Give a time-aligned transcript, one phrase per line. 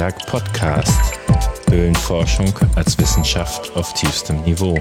[0.00, 0.98] Antiberg Podcast.
[1.68, 4.80] Höhlenforschung als Wissenschaft auf tiefstem Niveau.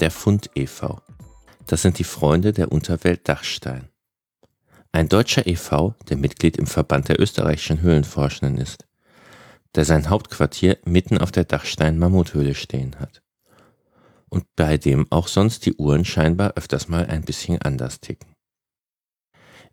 [0.00, 1.02] Der Fund e.V.
[1.66, 3.90] Das sind die Freunde der Unterwelt Dachstein.
[4.92, 8.86] Ein deutscher e.V., der Mitglied im Verband der österreichischen Höhlenforschenden ist,
[9.74, 13.20] der sein Hauptquartier mitten auf der Dachstein-Mammuthöhle stehen hat
[14.28, 18.28] und bei dem auch sonst die Uhren scheinbar öfters mal ein bisschen anders ticken.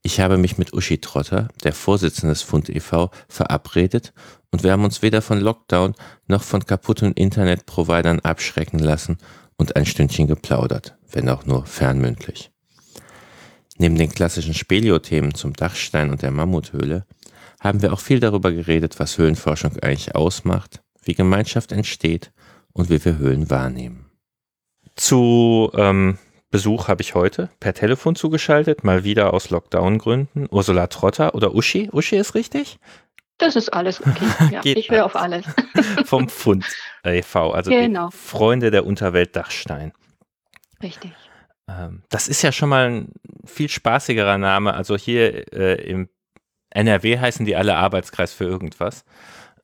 [0.02, 4.14] Ich habe mich mit Uschi Trotter, der Vorsitzende des Fund e.V., verabredet
[4.52, 5.95] und wir haben uns weder von Lockdown
[6.28, 9.17] noch von kaputten Internetprovidern abschrecken lassen
[9.58, 12.52] und ein Stündchen geplaudert, wenn auch nur fernmündlich.
[13.78, 17.06] Neben den klassischen Spelio-Themen zum Dachstein und der Mammuthöhle
[17.59, 22.31] haben wir auch viel darüber geredet, was Höhlenforschung eigentlich ausmacht, wie Gemeinschaft entsteht
[22.73, 24.05] und wie wir Höhlen wahrnehmen.
[24.96, 26.18] Zu ähm,
[26.52, 30.48] Besuch habe ich heute per Telefon zugeschaltet, mal wieder aus Lockdown-Gründen.
[30.50, 31.90] Ursula Trotter oder Uschi.
[31.92, 32.80] Uschi ist richtig?
[33.38, 34.26] Das ist alles okay.
[34.52, 35.46] Ja, ich höre auf alles.
[36.06, 36.66] Vom Fund
[37.04, 38.10] e.V., also genau.
[38.12, 39.92] Freunde der Unterwelt Dachstein.
[40.82, 41.12] Richtig.
[41.70, 43.12] Ähm, das ist ja schon mal ein
[43.46, 44.73] viel spaßigerer Name.
[44.73, 46.08] Also hier äh, im
[46.70, 49.04] NRW heißen die alle Arbeitskreis für irgendwas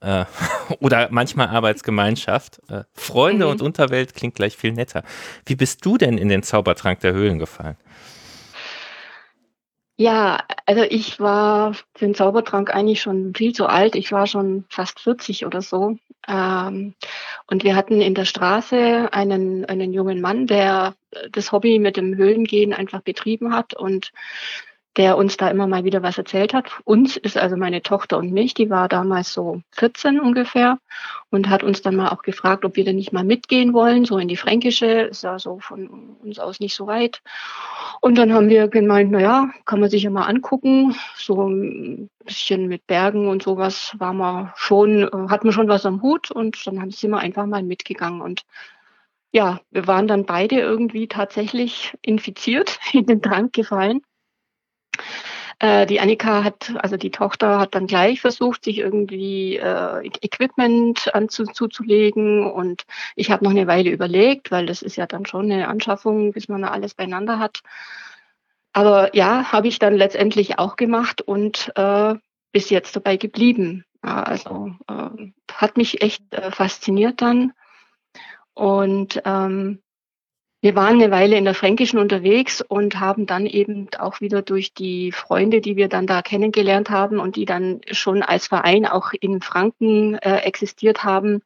[0.02, 0.26] äh,
[0.80, 2.62] oder manchmal Arbeitsgemeinschaft.
[2.70, 3.52] Äh, Freunde mhm.
[3.52, 5.04] und Unterwelt klingt gleich viel netter.
[5.46, 7.78] Wie bist du denn in den Zaubertrank der Höhlen gefallen?
[9.98, 13.96] Ja, also ich war für den Zaubertrank eigentlich schon viel zu alt.
[13.96, 15.98] Ich war schon fast 40 oder so.
[16.28, 16.96] Ähm,
[17.46, 20.96] und wir hatten in der Straße einen, einen jungen Mann, der
[21.32, 24.12] das Hobby mit dem Höhlengehen einfach betrieben hat und
[24.98, 26.70] der uns da immer mal wieder was erzählt hat.
[26.84, 30.80] Uns ist also meine Tochter und mich, die war damals so 14 ungefähr
[31.30, 34.18] und hat uns dann mal auch gefragt, ob wir denn nicht mal mitgehen wollen, so
[34.18, 37.22] in die Fränkische, ist ja so von uns aus nicht so weit.
[38.02, 42.10] Und dann haben wir gemeint, na ja, kann man sich ja mal angucken, so ein
[42.26, 46.68] bisschen mit Bergen und sowas war man schon, hat man schon was am Hut und
[46.68, 48.42] dann sind wir einfach mal mitgegangen und
[49.34, 54.11] ja, wir waren dann beide irgendwie tatsächlich infiziert, in den Trank gefallen äh,
[55.62, 62.50] die Annika hat, also die Tochter hat dann gleich versucht, sich irgendwie äh, Equipment anzuzulegen
[62.50, 62.86] und
[63.16, 66.48] ich habe noch eine Weile überlegt, weil das ist ja dann schon eine Anschaffung, bis
[66.48, 67.62] man alles beieinander hat.
[68.74, 72.16] Aber ja, habe ich dann letztendlich auch gemacht und äh,
[72.52, 73.86] bis jetzt dabei geblieben.
[74.04, 77.54] Ja, also äh, hat mich echt äh, fasziniert dann.
[78.54, 79.82] Und ähm,
[80.62, 84.76] wir waren eine Weile in der Fränkischen unterwegs und haben dann eben auch wieder durch
[84.76, 89.12] die Freunde, die wir dann da kennengelernt haben und die dann schon als Verein auch
[89.20, 91.42] in Franken äh, existiert haben,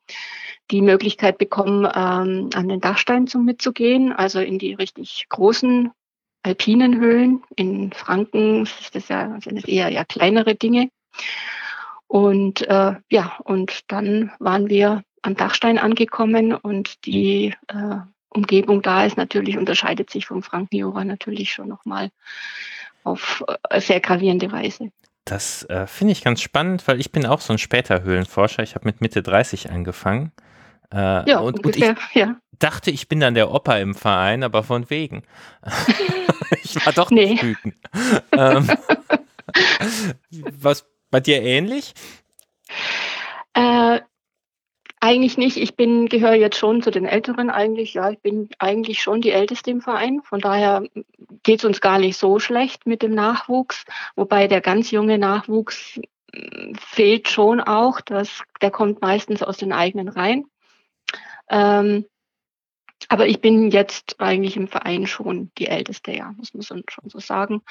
[0.69, 5.91] die Möglichkeit bekommen, ähm, an den Dachstein zum mitzugehen, also in die richtig großen
[6.43, 7.41] alpinen Höhlen.
[7.55, 10.89] In Franken ist das ja, sind es eher ja kleinere Dinge.
[12.07, 17.97] Und äh, ja, und dann waren wir am Dachstein angekommen und die äh,
[18.35, 22.11] Umgebung da ist, natürlich unterscheidet sich vom Frankenjura natürlich schon nochmal
[23.03, 24.91] auf äh, sehr gravierende Weise.
[25.25, 28.61] Das äh, finde ich ganz spannend, weil ich bin auch so ein später Höhlenforscher.
[28.61, 30.31] Ich habe mit Mitte 30 angefangen.
[30.93, 32.35] Äh, ja, und, ungefähr, und ich ja.
[32.59, 35.23] dachte, ich bin dann der Opa im Verein, aber von wegen.
[36.63, 37.75] ich war doch nicht wütend.
[38.33, 38.69] ähm,
[40.59, 41.93] was bei dir ähnlich?
[43.53, 44.01] Äh,
[45.05, 45.57] eigentlich nicht.
[45.57, 47.93] Ich bin, gehöre jetzt schon zu den Älteren eigentlich.
[47.93, 50.21] Ja, ich bin eigentlich schon die Älteste im Verein.
[50.23, 50.83] Von daher
[51.43, 53.85] geht es uns gar nicht so schlecht mit dem Nachwuchs.
[54.15, 55.99] Wobei der ganz junge Nachwuchs
[56.33, 58.01] hm, fehlt schon auch.
[58.01, 60.45] Das, der kommt meistens aus den eigenen Reihen.
[61.49, 62.05] Ähm,
[63.07, 67.19] aber ich bin jetzt eigentlich im Verein schon die Älteste, ja, muss man schon so
[67.19, 67.61] sagen.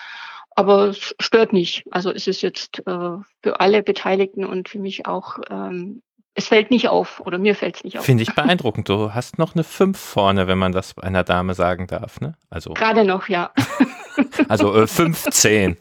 [0.51, 1.85] Aber es stört nicht.
[1.91, 6.01] Also es ist jetzt äh, für alle Beteiligten und für mich auch ähm,
[6.35, 8.05] es fällt nicht auf oder mir fällt es nicht auf.
[8.05, 8.89] Finde ich beeindruckend.
[8.89, 12.21] Du hast noch eine 5 vorne, wenn man das einer Dame sagen darf.
[12.21, 12.35] Ne?
[12.51, 13.53] Also, Gerade noch, ja.
[14.49, 15.77] also äh, 15.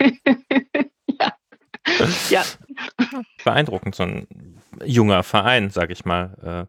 [1.20, 1.32] ja.
[2.30, 2.42] ja.
[3.44, 4.26] Beeindruckend, so ein
[4.84, 6.68] junger Verein, sag ich mal.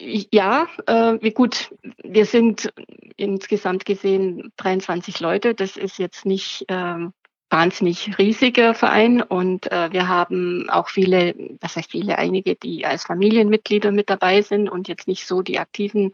[0.00, 0.26] Äh.
[0.32, 1.72] Ja, äh, wie gut,
[2.02, 2.72] wir sind
[3.16, 5.54] insgesamt gesehen 23 Leute.
[5.54, 7.12] Das ist jetzt nicht ähm,
[7.54, 13.04] wahnsinnig riesiger Verein und äh, wir haben auch viele, was heißt viele, einige, die als
[13.04, 16.10] Familienmitglieder mit dabei sind und jetzt nicht so die aktiven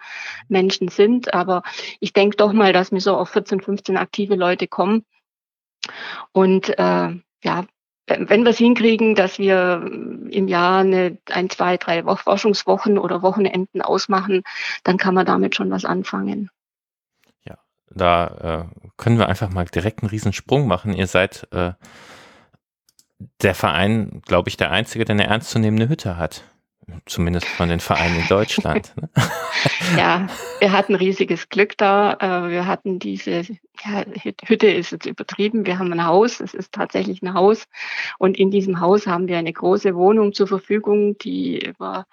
[0.49, 1.33] Menschen sind.
[1.33, 1.63] Aber
[1.99, 5.07] ich denke doch mal, dass wir so auf 14, 15 aktive Leute kommen.
[6.33, 7.09] Und äh,
[7.43, 7.65] ja,
[8.07, 9.83] wenn wir es hinkriegen, dass wir
[10.31, 14.43] im Jahr eine, ein, zwei, drei Forschungswochen oder Wochenenden ausmachen,
[14.85, 16.51] dann kann man damit schon was anfangen.
[17.91, 20.93] Da äh, können wir einfach mal direkt einen Riesensprung machen.
[20.93, 21.73] Ihr seid äh,
[23.43, 26.45] der Verein, glaube ich, der einzige, der eine ernstzunehmende Hütte hat.
[27.07, 28.93] Zumindest von den Vereinen in Deutschland.
[28.97, 29.09] Ne?
[29.97, 30.29] Ja,
[30.61, 32.15] wir hatten riesiges Glück da.
[32.15, 33.43] Äh, wir hatten diese
[33.85, 34.05] ja,
[34.47, 35.67] Hütte ist jetzt übertrieben.
[35.67, 36.41] Wir haben ein Haus.
[36.41, 37.67] Es ist tatsächlich ein Haus.
[38.19, 42.07] Und in diesem Haus haben wir eine große Wohnung zur Verfügung, die über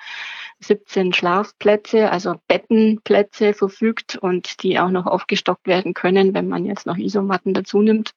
[0.59, 6.85] 17 Schlafplätze, also Bettenplätze verfügt und die auch noch aufgestockt werden können, wenn man jetzt
[6.85, 8.13] noch Isomatten dazu nimmt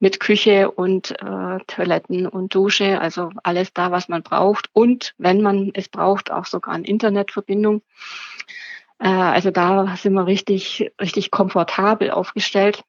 [0.00, 4.68] mit Küche und äh, Toiletten und Dusche, also alles da, was man braucht.
[4.72, 7.82] Und wenn man es braucht, auch sogar eine Internetverbindung.
[8.98, 12.84] Äh, also da sind wir richtig, richtig komfortabel aufgestellt.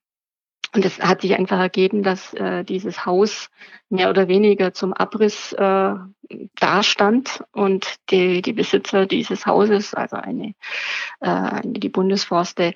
[0.75, 3.49] Und es hat sich einfach ergeben, dass äh, dieses Haus
[3.89, 5.93] mehr oder weniger zum Abriss äh,
[6.55, 10.53] dastand und die, die Besitzer dieses Hauses, also eine,
[11.21, 12.73] äh, die Bundesforste,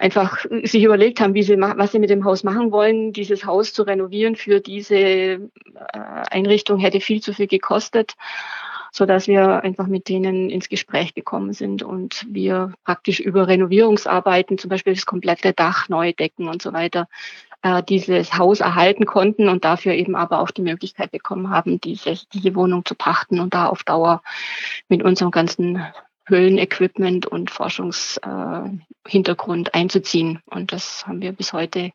[0.00, 3.12] einfach sich überlegt haben, wie sie, was sie mit dem Haus machen wollen.
[3.12, 5.38] Dieses Haus zu renovieren für diese äh,
[6.30, 8.16] Einrichtung hätte viel zu viel gekostet
[8.92, 14.58] so dass wir einfach mit denen ins Gespräch gekommen sind und wir praktisch über Renovierungsarbeiten,
[14.58, 17.08] zum Beispiel das komplette Dach neu decken und so weiter,
[17.62, 22.18] äh, dieses Haus erhalten konnten und dafür eben aber auch die Möglichkeit bekommen haben, diese,
[22.32, 24.22] diese Wohnung zu pachten und da auf Dauer
[24.88, 25.82] mit unserem ganzen
[26.28, 30.40] Höhlenequipment und Forschungshintergrund äh, einzuziehen.
[30.46, 31.92] Und das haben wir bis heute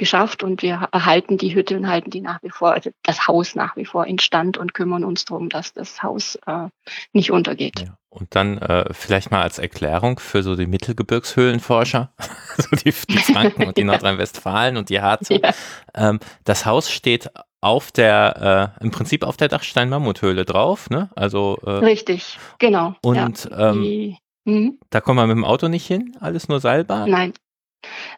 [0.00, 3.54] geschafft und wir erhalten die Hütte und halten die nach wie vor, also das Haus
[3.54, 6.68] nach wie vor instand und kümmern uns darum, dass das Haus äh,
[7.12, 7.80] nicht untergeht.
[7.80, 7.96] Ja.
[8.08, 12.12] Und dann äh, vielleicht mal als Erklärung für so die Mittelgebirgshöhlenforscher,
[12.56, 15.34] so die, die Franken und die Nordrhein-Westfalen und die Harze.
[15.34, 15.52] Ja.
[15.94, 17.30] Ähm, das Haus steht
[17.60, 21.10] auf der, äh, im Prinzip auf der Dachstein-Mammuthöhle drauf, ne?
[21.14, 22.94] Also äh, richtig, genau.
[23.02, 24.16] Und ja, ähm, die,
[24.46, 24.78] hm?
[24.88, 27.10] da kommen wir mit dem Auto nicht hin, alles nur Seilbahn?
[27.10, 27.34] Nein,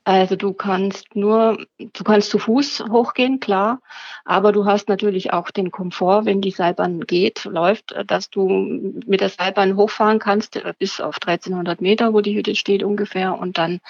[0.04, 3.80] also du kannst nur, du kannst zu Fuß hochgehen, klar,
[4.24, 8.48] aber du hast natürlich auch den Komfort, wenn die Seilbahn geht, läuft, dass du
[9.06, 13.58] mit der Seilbahn hochfahren kannst bis auf 1300 Meter, wo die Hütte steht ungefähr und
[13.58, 13.80] dann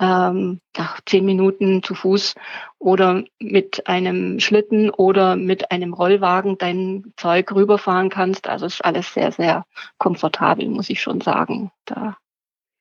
[0.00, 2.34] ähm, nach zehn Minuten zu Fuß
[2.78, 8.48] oder mit einem Schlitten oder mit einem Rollwagen dein Zeug rüberfahren kannst.
[8.48, 9.66] Also ist alles sehr, sehr
[9.98, 11.70] komfortabel, muss ich schon sagen.
[11.84, 12.16] Da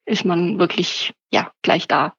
[0.05, 2.13] ist man wirklich ja gleich da.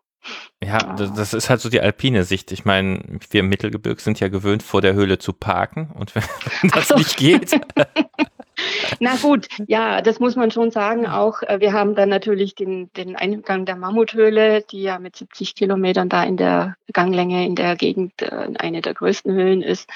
[0.63, 2.53] Ja, das ist halt so die alpine Sicht.
[2.53, 6.71] Ich meine, wir im Mittelgebirge sind ja gewöhnt, vor der Höhle zu parken und wenn
[6.71, 6.97] das so.
[6.97, 7.61] nicht geht.
[9.01, 11.07] Na gut, ja, das muss man schon sagen.
[11.07, 15.55] Auch äh, wir haben dann natürlich den, den Eingang der Mammuthöhle, die ja mit 70
[15.55, 19.89] Kilometern da in der Ganglänge in der Gegend äh, eine der größten Höhlen ist,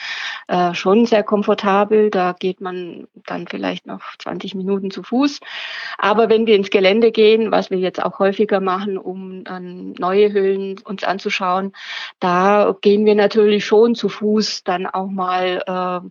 [0.49, 2.11] äh, schon sehr komfortabel.
[2.11, 5.41] Da geht man dann vielleicht noch 20 Minuten zu Fuß.
[5.99, 10.33] Aber wenn wir ins Gelände gehen, was wir jetzt auch häufiger machen, um dann neue
[10.33, 11.73] Höhlen uns anzuschauen,
[12.21, 16.03] da gehen wir natürlich schon zu Fuß dann auch mal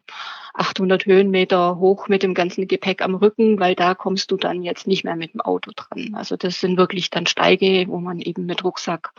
[0.58, 4.88] 800 Höhenmeter hoch mit dem ganzen Gepäck am Rücken, weil da kommst du dann jetzt
[4.88, 6.16] nicht mehr mit dem Auto dran.
[6.16, 9.12] Also das sind wirklich dann Steige, wo man eben mit Rucksack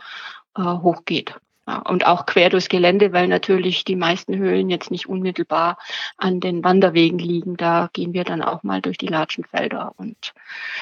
[0.57, 1.35] äh, hochgeht.
[1.67, 5.77] Ja, und auch quer durchs Gelände, weil natürlich die meisten Höhlen jetzt nicht unmittelbar
[6.17, 7.57] an den Wanderwegen liegen.
[7.57, 10.33] Da gehen wir dann auch mal durch die Latschenfelder und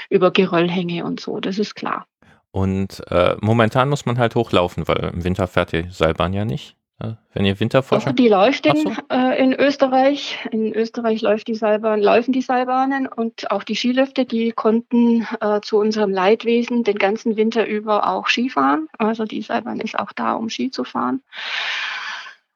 [0.09, 2.05] über Geröllhänge und so, das ist klar.
[2.51, 6.77] Und äh, momentan muss man halt hochlaufen, weil im Winter fährt die Seilbahn ja nicht.
[6.97, 8.07] Wenn ihr Winterforschung.
[8.07, 8.93] Also die läuft in, so.
[9.09, 10.39] äh, in Österreich.
[10.51, 15.59] In Österreich läuft die Seilbahn, laufen die Seilbahnen und auch die Skilifte, die konnten äh,
[15.59, 18.87] zu unserem Leidwesen den ganzen Winter über auch Skifahren.
[18.97, 21.21] Also die Seilbahn ist auch da, um Ski zu fahren.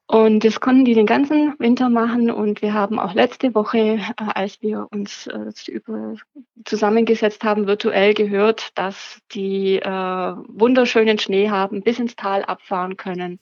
[0.08, 2.32] Und das konnten die den ganzen Winter machen.
[2.32, 5.52] Und wir haben auch letzte Woche, äh, als wir uns äh,
[6.64, 9.90] zusammengesetzt haben, virtuell gehört, dass die äh,
[10.48, 13.40] wunderschönen Schnee haben, bis ins Tal abfahren können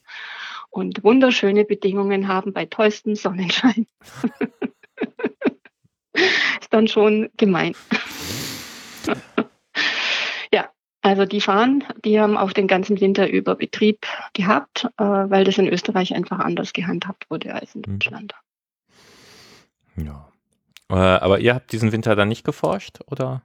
[0.77, 3.87] und wunderschöne Bedingungen haben bei tollstem Sonnenschein.
[6.13, 7.73] ist dann schon gemein.
[10.53, 10.69] ja,
[11.01, 15.57] also die fahren, die haben auch den ganzen Winter über Betrieb gehabt, äh, weil das
[15.57, 17.93] in Österreich einfach anders gehandhabt wurde als in hm.
[17.93, 18.35] Deutschland.
[19.95, 20.31] Ja.
[20.89, 23.41] Äh, aber ihr habt diesen Winter dann nicht geforscht, oder?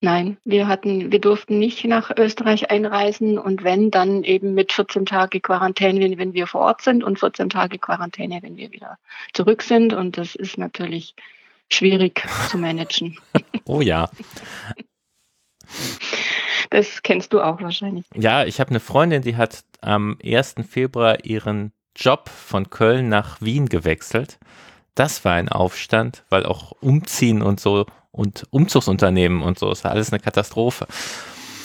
[0.00, 5.06] Nein, wir hatten, wir durften nicht nach Österreich einreisen und wenn, dann eben mit 14
[5.06, 8.98] Tage Quarantäne, wenn wir vor Ort sind und 14 Tage Quarantäne, wenn wir wieder
[9.32, 9.92] zurück sind.
[9.92, 11.16] Und das ist natürlich
[11.70, 13.18] schwierig zu managen.
[13.70, 14.08] Oh ja.
[16.70, 18.06] Das kennst du auch wahrscheinlich.
[18.14, 20.54] Ja, ich habe eine Freundin, die hat am 1.
[20.66, 24.38] Februar ihren Job von Köln nach Wien gewechselt.
[24.94, 27.84] Das war ein Aufstand, weil auch Umziehen und so
[28.18, 30.86] und Umzugsunternehmen und so ist alles eine Katastrophe.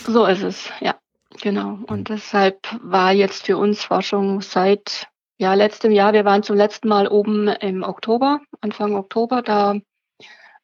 [0.05, 0.95] So ist es, ja.
[1.41, 1.79] Genau.
[1.87, 5.07] Und deshalb war jetzt für uns Forschung seit
[5.37, 6.13] ja, letztem Jahr.
[6.13, 9.41] Wir waren zum letzten Mal oben im Oktober, Anfang Oktober.
[9.41, 9.75] Da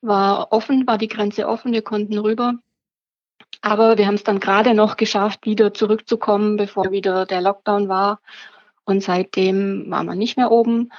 [0.02, 1.74] war offen, war die Grenze offen.
[1.74, 2.54] Wir konnten rüber.
[3.62, 8.20] Aber wir haben es dann gerade noch geschafft, wieder zurückzukommen, bevor wieder der Lockdown war.
[8.86, 10.92] Und seitdem waren wir nicht mehr oben.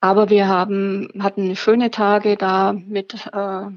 [0.00, 3.70] Aber wir haben, hatten schöne Tage da mit äh,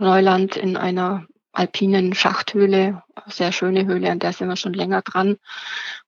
[0.00, 5.36] Neuland in einer alpinen Schachthöhle, sehr schöne Höhle, an der sind wir schon länger dran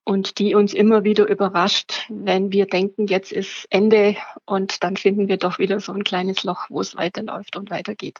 [0.03, 5.27] und die uns immer wieder überrascht, wenn wir denken, jetzt ist Ende und dann finden
[5.27, 8.19] wir doch wieder so ein kleines Loch, wo es weiterläuft und weitergeht.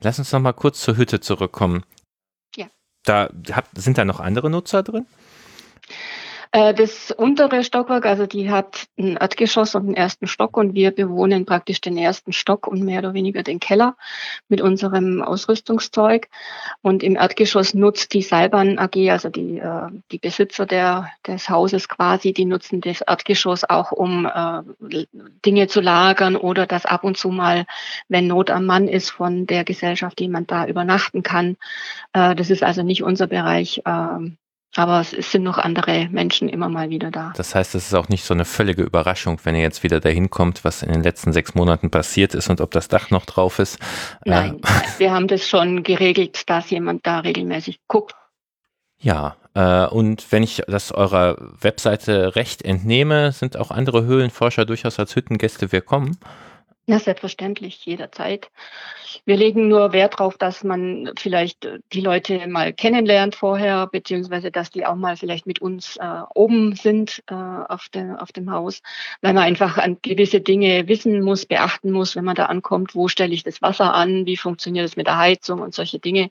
[0.00, 1.84] Lass uns noch mal kurz zur Hütte zurückkommen.
[2.56, 2.66] Ja.
[3.04, 3.30] Da
[3.74, 5.06] sind da noch andere Nutzer drin?
[6.54, 10.92] Äh, das untere Stockwerk, also die hat ein Erdgeschoss und einen ersten Stock und wir
[10.92, 13.96] bewohnen praktisch den ersten Stock und mehr oder weniger den Keller
[14.48, 16.28] mit unserem Ausrüstungszeug.
[16.80, 21.88] Und im Erdgeschoss nutzt die Seilbahn AG, also die, äh, die Besitzer der, des Hauses
[21.88, 25.06] quasi, die nutzen das Erdgeschoss auch, um äh,
[25.44, 27.66] Dinge zu lagern oder dass ab und zu mal,
[28.08, 31.56] wenn Not am Mann ist von der Gesellschaft, jemand da übernachten kann.
[32.12, 33.82] das ist also nicht unser Bereich.
[34.76, 37.32] Aber es sind noch andere Menschen immer mal wieder da.
[37.36, 40.30] Das heißt, es ist auch nicht so eine völlige Überraschung, wenn ihr jetzt wieder dahin
[40.30, 43.60] kommt, was in den letzten sechs Monaten passiert ist und ob das Dach noch drauf
[43.60, 43.78] ist.
[44.24, 48.14] Nein, äh, wir haben das schon geregelt, dass jemand da regelmäßig guckt.
[48.98, 54.98] Ja, äh, und wenn ich das eurer Webseite recht entnehme, sind auch andere Höhlenforscher durchaus
[54.98, 56.18] als Hüttengäste willkommen.
[56.86, 58.50] Ja, selbstverständlich, jederzeit.
[59.24, 64.50] Wir legen nur Wert darauf, dass man vielleicht äh, die Leute mal kennenlernt vorher, beziehungsweise
[64.50, 68.50] dass die auch mal vielleicht mit uns äh, oben sind äh, auf, der, auf dem
[68.50, 68.82] Haus,
[69.22, 73.08] weil man einfach an gewisse Dinge wissen muss, beachten muss, wenn man da ankommt, wo
[73.08, 76.28] stelle ich das Wasser an, wie funktioniert es mit der Heizung und solche Dinge.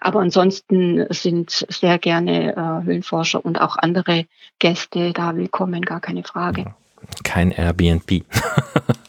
[0.00, 4.26] Aber ansonsten sind sehr gerne äh, Höhlenforscher und auch andere
[4.60, 6.74] Gäste da willkommen, gar keine Frage.
[7.24, 8.24] Kein Airbnb.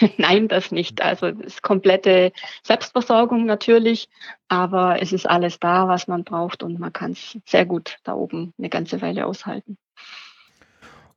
[0.16, 1.02] Nein, das nicht.
[1.02, 2.32] Also es ist komplette
[2.62, 4.08] Selbstversorgung natürlich,
[4.48, 8.14] aber es ist alles da, was man braucht und man kann es sehr gut da
[8.14, 9.76] oben eine ganze Weile aushalten.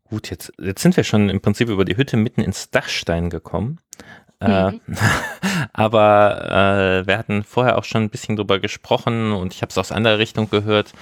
[0.09, 3.79] Gut, jetzt, jetzt sind wir schon im Prinzip über die Hütte mitten ins Dachstein gekommen.
[4.39, 4.81] Äh, mhm.
[4.87, 4.95] Äh,
[5.73, 9.77] aber äh, wir hatten vorher auch schon ein bisschen drüber gesprochen und ich habe es
[9.77, 10.93] aus anderer Richtung gehört,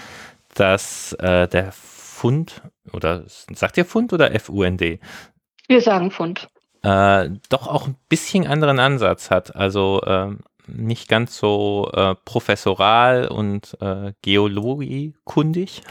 [0.56, 2.62] dass äh, der Fund
[2.94, 5.00] oder sagt ihr Fund oder FUND?
[5.68, 6.48] Wir sagen Fund
[6.86, 9.56] äh, doch auch ein bisschen anderen Ansatz hat.
[9.56, 10.36] Also äh,
[10.68, 15.82] nicht ganz so äh, professoral und äh, geologiekundig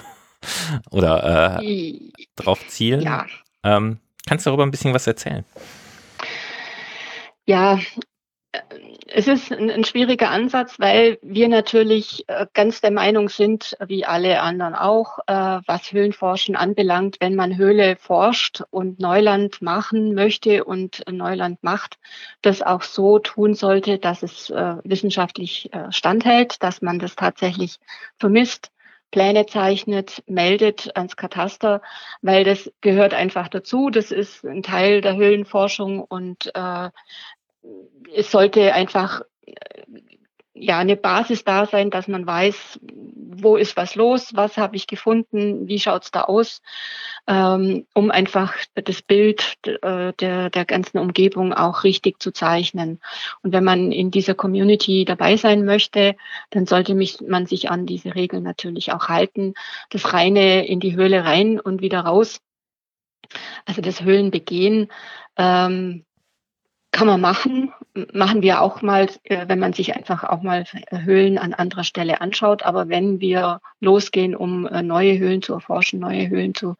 [0.90, 3.00] oder äh, drauf zielen.
[3.00, 3.26] Ja.
[3.64, 5.44] Ähm, kannst du darüber ein bisschen was erzählen?
[7.46, 7.78] Ja,
[9.06, 14.40] es ist ein, schwieriger Ansatz, weil wir natürlich äh, ganz der Meinung sind, wie alle
[14.40, 21.04] anderen auch, äh, was Höhlenforschen anbelangt, wenn man Höhle forscht und Neuland machen möchte und
[21.10, 21.98] Neuland macht,
[22.42, 27.78] das auch so tun sollte, dass es äh, wissenschaftlich standhält, dass man das tatsächlich
[28.18, 28.70] vermisst,
[29.10, 31.82] Pläne zeichnet, meldet ans Kataster,
[32.20, 33.90] weil das gehört einfach dazu.
[33.90, 36.90] Das ist ein Teil der Höhlenforschung und äh,
[38.14, 39.22] es sollte einfach
[40.54, 42.78] ja eine Basis da sein, dass man weiß,
[43.36, 46.62] wo ist was los, was habe ich gefunden, wie schaut's da aus,
[47.26, 53.00] ähm, um einfach das Bild äh, der, der ganzen Umgebung auch richtig zu zeichnen.
[53.42, 56.14] Und wenn man in dieser Community dabei sein möchte,
[56.50, 59.54] dann sollte mich, man sich an diese Regeln natürlich auch halten.
[59.90, 62.40] Das reine in die Höhle rein und wieder raus.
[63.66, 64.88] Also das Höhlenbegehen
[65.36, 66.04] ähm,
[66.94, 67.72] kann man machen,
[68.12, 72.20] machen wir auch mal, äh, wenn man sich einfach auch mal Höhlen an anderer Stelle
[72.20, 72.62] anschaut.
[72.62, 76.76] Aber wenn wir losgehen, um äh, neue Höhlen zu erforschen, neue Höhlen zu,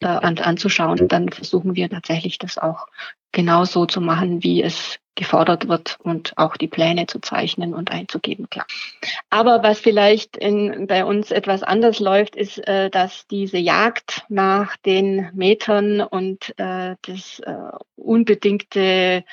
[0.00, 2.86] äh, an, anzuschauen, dann versuchen wir tatsächlich das auch
[3.32, 8.48] genauso zu machen, wie es gefordert wird und auch die Pläne zu zeichnen und einzugeben,
[8.48, 8.66] klar.
[9.30, 14.76] Aber was vielleicht in, bei uns etwas anders läuft, ist, äh, dass diese Jagd nach
[14.76, 17.54] den Metern und äh, das äh,
[17.96, 19.24] unbedingte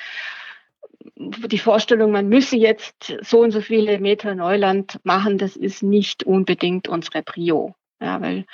[1.15, 6.23] die Vorstellung, man müsse jetzt so und so viele Meter Neuland machen, das ist nicht
[6.23, 7.75] unbedingt unsere Prio.
[8.01, 8.45] Ja, weil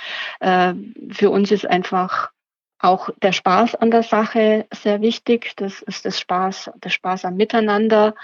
[0.41, 0.73] äh,
[1.11, 2.31] für uns ist einfach
[2.79, 5.53] auch der Spaß an der Sache sehr wichtig.
[5.57, 8.15] Das ist das Spaß, der Spaß am Miteinander.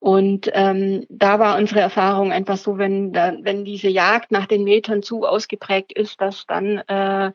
[0.00, 4.64] Und ähm, da war unsere Erfahrung einfach so, wenn, da, wenn diese Jagd nach den
[4.64, 7.32] Metern zu ausgeprägt ist, dass dann äh,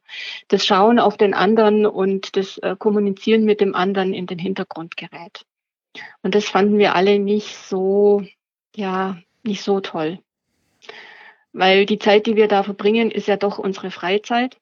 [0.48, 4.96] das Schauen auf den anderen und das äh, Kommunizieren mit dem anderen in den Hintergrund
[4.98, 5.46] gerät.
[6.22, 8.24] Und das fanden wir alle nicht so,
[8.76, 10.20] ja, nicht so toll.
[11.54, 14.58] weil die Zeit, die wir da verbringen, ist ja doch unsere Freizeit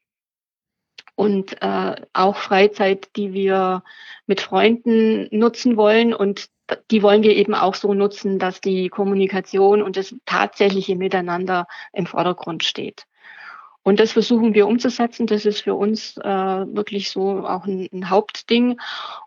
[1.22, 3.84] und äh, auch Freizeit, die wir
[4.25, 6.48] mit Freunden nutzen wollen und
[6.90, 12.08] die wollen wir eben auch so nutzen, dass die Kommunikation und das tatsächliche Miteinander im
[12.08, 13.06] Vordergrund steht.
[13.84, 15.28] Und das versuchen wir umzusetzen.
[15.28, 18.80] Das ist für uns äh, wirklich so auch ein, ein Hauptding.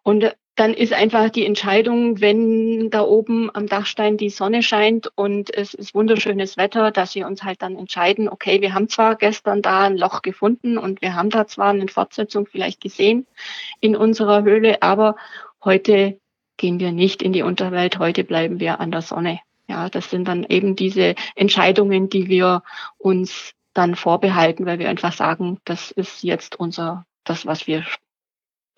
[0.02, 5.52] Und dann ist einfach die Entscheidung, wenn da oben am Dachstein die Sonne scheint und
[5.52, 9.62] es ist wunderschönes Wetter, dass wir uns halt dann entscheiden, okay, wir haben zwar gestern
[9.62, 13.26] da ein Loch gefunden und wir haben da zwar eine Fortsetzung vielleicht gesehen
[13.80, 15.16] in unserer Höhle, aber
[15.64, 16.20] heute
[16.56, 19.40] gehen wir nicht in die Unterwelt, heute bleiben wir an der Sonne.
[19.66, 22.62] Ja, das sind dann eben diese Entscheidungen, die wir
[22.98, 27.84] uns dann vorbehalten, weil wir einfach sagen, das ist jetzt unser, das, was wir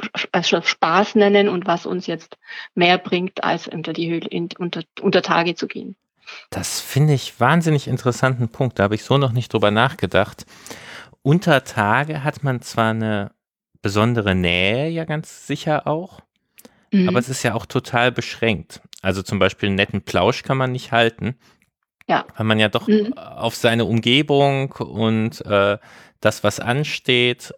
[0.03, 2.37] Spaß nennen und was uns jetzt
[2.75, 5.97] mehr bringt, als unter die Höhle, in, unter, unter Tage zu gehen.
[6.51, 8.79] Das finde ich wahnsinnig interessanten Punkt.
[8.79, 10.45] Da habe ich so noch nicht drüber nachgedacht.
[11.23, 13.33] Unter Tage hat man zwar eine
[13.83, 16.21] besondere Nähe, ja ganz sicher auch,
[16.93, 17.09] mhm.
[17.09, 18.81] aber es ist ja auch total beschränkt.
[19.03, 21.37] Also zum Beispiel einen netten Plausch kann man nicht halten.
[22.09, 22.25] Ja.
[22.37, 23.13] Weil man ja doch mhm.
[23.15, 25.79] auf seine Umgebung und äh,
[26.21, 27.53] das, was ansteht,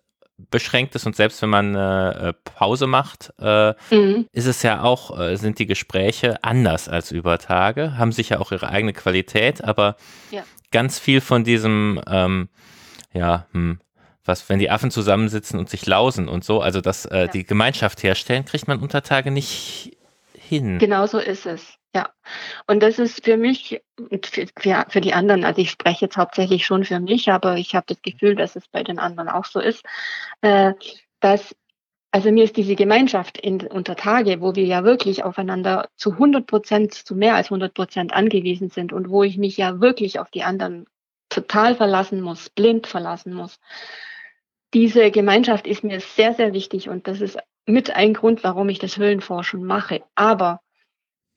[0.51, 4.27] beschränkt ist und selbst wenn man äh, Pause macht, äh, mhm.
[4.33, 8.53] ist es ja auch, äh, sind die Gespräche anders als über Tage, haben sicher auch
[8.53, 9.97] ihre eigene Qualität, aber
[10.31, 10.45] ja.
[10.71, 12.49] ganz viel von diesem, ähm,
[13.13, 13.81] ja, hm,
[14.25, 17.27] was, wenn die Affen zusammensitzen und sich lausen und so, also dass äh, ja.
[17.27, 19.97] die Gemeinschaft herstellen, kriegt man unter Tage nicht
[20.35, 20.79] hin.
[20.79, 21.78] Genau so ist es.
[21.95, 22.11] Ja,
[22.67, 26.19] und das ist für mich und für, für, für, die anderen, also ich spreche jetzt
[26.19, 29.47] hauptsächlich schon für mich, aber ich habe das Gefühl, dass es bei den anderen auch
[29.47, 29.85] so ist,
[30.43, 30.75] äh,
[31.21, 31.57] dass,
[32.11, 36.47] also mir ist diese Gemeinschaft in, unter Tage, wo wir ja wirklich aufeinander zu 100
[36.47, 40.31] Prozent, zu mehr als 100 Prozent angewiesen sind und wo ich mich ja wirklich auf
[40.31, 40.87] die anderen
[41.31, 43.59] total verlassen muss, blind verlassen muss.
[44.75, 48.79] Diese Gemeinschaft ist mir sehr, sehr wichtig und das ist mit ein Grund, warum ich
[48.79, 50.03] das Höhlenforschen mache.
[50.15, 50.61] Aber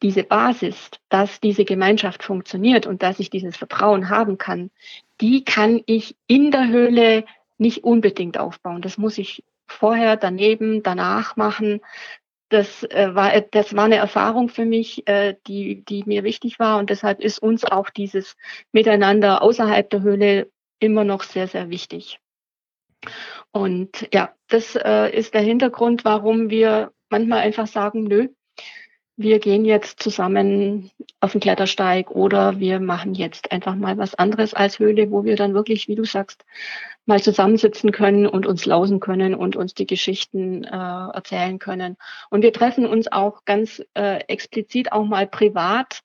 [0.02, 4.72] diese Basis, dass diese Gemeinschaft funktioniert und dass ich dieses Vertrauen haben kann,
[5.20, 7.26] die kann ich in der Höhle
[7.58, 8.82] nicht unbedingt aufbauen.
[8.82, 11.82] Das muss ich vorher, daneben, danach machen.
[12.50, 16.80] Das, äh, war, das war eine Erfahrung für mich, äh, die, die mir wichtig war.
[16.80, 18.36] Und deshalb ist uns auch dieses
[18.72, 22.20] Miteinander außerhalb der Höhle immer noch sehr, sehr wichtig.
[23.52, 28.28] Und ja, das äh, ist der Hintergrund, warum wir manchmal einfach sagen, nö,
[29.22, 34.54] wir gehen jetzt zusammen auf den Klettersteig oder wir machen jetzt einfach mal was anderes
[34.54, 36.46] als Höhle, wo wir dann wirklich, wie du sagst,
[37.06, 41.98] mal zusammensitzen können und uns lausen können und uns die Geschichten äh, erzählen können.
[42.30, 46.02] Und wir treffen uns auch ganz äh, explizit auch mal privat,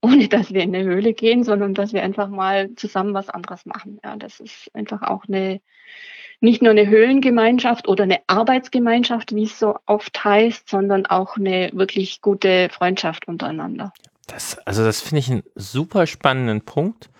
[0.00, 3.66] ohne dass wir in eine Höhle gehen, sondern dass wir einfach mal zusammen was anderes
[3.66, 4.00] machen.
[4.02, 5.60] Ja, das ist einfach auch eine
[6.40, 11.70] nicht nur eine Höhlengemeinschaft oder eine Arbeitsgemeinschaft, wie es so oft heißt, sondern auch eine
[11.74, 13.92] wirklich gute Freundschaft untereinander.
[14.26, 17.10] Das, also das finde ich einen super spannenden Punkt.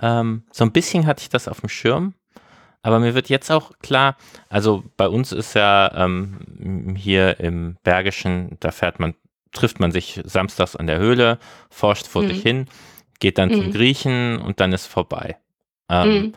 [0.00, 2.14] Ähm, so ein bisschen hatte ich das auf dem Schirm,
[2.82, 4.16] aber mir wird jetzt auch klar,
[4.48, 9.14] also bei uns ist ja ähm, hier im Bergischen, da fährt man,
[9.56, 11.38] trifft man sich samstags an der Höhle,
[11.70, 12.28] forscht vor mhm.
[12.28, 12.66] sich hin,
[13.18, 13.54] geht dann mhm.
[13.54, 15.36] zum Griechen und dann ist vorbei.
[15.90, 16.32] Ähm, mhm.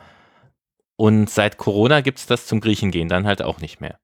[0.96, 4.00] Und seit Corona gibt es das zum Griechen gehen dann halt auch nicht mehr.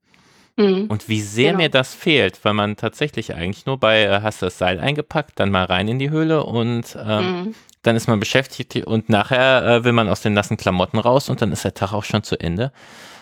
[0.58, 0.86] Mhm.
[0.88, 1.64] Und wie sehr genau.
[1.64, 5.52] mir das fehlt, weil man tatsächlich eigentlich nur bei, äh, hast das Seil eingepackt, dann
[5.52, 7.56] mal rein in die Höhle und äh, mhm.
[7.82, 11.42] dann ist man beschäftigt und nachher äh, will man aus den nassen Klamotten raus und
[11.42, 12.72] dann ist der Tag auch schon zu Ende.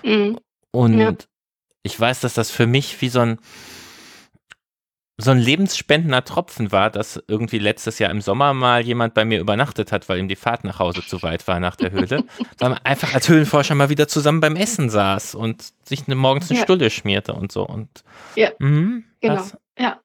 [0.04, 0.38] Mhm.
[0.72, 1.14] Und ja.
[1.82, 3.40] ich weiß, dass das für mich wie so ein,
[5.18, 9.40] so ein lebensspendender Tropfen war, dass irgendwie letztes Jahr im Sommer mal jemand bei mir
[9.40, 12.24] übernachtet hat, weil ihm die Fahrt nach Hause zu weit war nach der Höhle.
[12.58, 16.50] weil man einfach als Höhlenforscher mal wieder zusammen beim Essen saß und sich eine, morgens
[16.50, 16.64] eine ja.
[16.64, 17.64] Stulle schmierte und so.
[17.66, 18.04] Und,
[18.36, 19.36] ja, mh, genau.
[19.36, 20.00] Das, ja.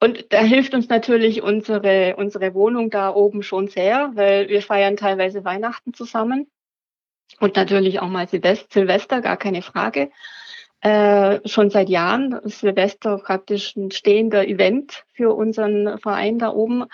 [0.00, 4.96] Und da hilft uns natürlich unsere, unsere Wohnung da oben schon sehr, weil wir feiern
[4.96, 6.48] teilweise Weihnachten zusammen
[7.40, 10.10] und natürlich auch mal Silvester, gar keine Frage
[10.80, 12.40] äh, schon seit Jahren.
[12.44, 16.84] Silvester praktisch ein stehender Event für unseren Verein da oben,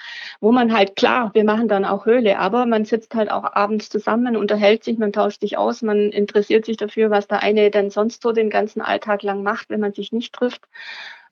[0.41, 3.91] wo man halt klar, wir machen dann auch Höhle, aber man sitzt halt auch abends
[3.91, 7.91] zusammen, unterhält sich, man tauscht sich aus, man interessiert sich dafür, was der eine denn
[7.91, 10.63] sonst so den ganzen Alltag lang macht, wenn man sich nicht trifft.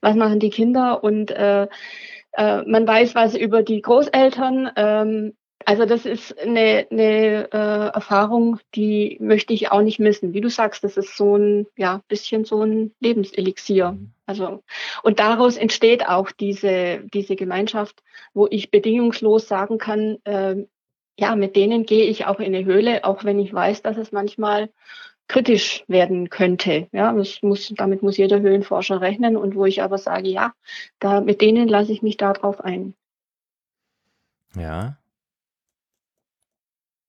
[0.01, 1.69] Was machen die Kinder und äh,
[2.33, 4.71] äh, man weiß was über die Großeltern.
[4.77, 5.35] Ähm,
[5.65, 10.33] also das ist eine, eine äh, Erfahrung, die möchte ich auch nicht missen.
[10.33, 13.99] Wie du sagst, das ist so ein ja bisschen so ein Lebenselixier.
[14.27, 14.63] Also
[15.03, 18.03] und daraus entsteht auch diese diese Gemeinschaft,
[18.35, 20.65] wo ich bedingungslos sagen kann, äh,
[21.19, 24.11] ja, mit denen gehe ich auch in eine Höhle, auch wenn ich weiß, dass es
[24.11, 24.71] manchmal
[25.29, 26.89] kritisch werden könnte.
[26.93, 30.55] Ja, das muss, damit muss jeder Höhlenforscher rechnen und wo ich aber sage, ja,
[30.99, 32.95] da, mit denen lasse ich mich darauf ein.
[34.57, 34.97] Ja.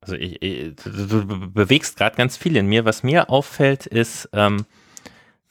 [0.01, 2.85] Also ich, ich, du bewegst gerade ganz viel in mir.
[2.85, 4.65] Was mir auffällt, ist, ähm,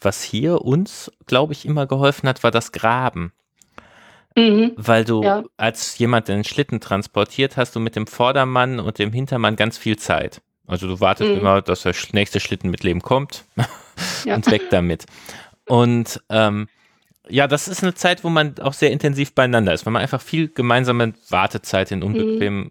[0.00, 3.32] was hier uns, glaube ich, immer geholfen hat, war das Graben.
[4.36, 4.72] Mhm.
[4.76, 5.44] Weil du ja.
[5.56, 9.98] als jemand den Schlitten transportiert, hast du mit dem Vordermann und dem Hintermann ganz viel
[9.98, 10.42] Zeit.
[10.66, 11.38] Also du wartest mhm.
[11.38, 13.44] immer, dass der nächste Schlitten mit Leben kommt
[14.24, 14.34] ja.
[14.34, 15.06] und weg damit.
[15.66, 16.68] Und ähm,
[17.28, 20.20] ja, das ist eine Zeit, wo man auch sehr intensiv beieinander ist, weil man einfach
[20.20, 22.70] viel gemeinsame Wartezeit in unbequemen mhm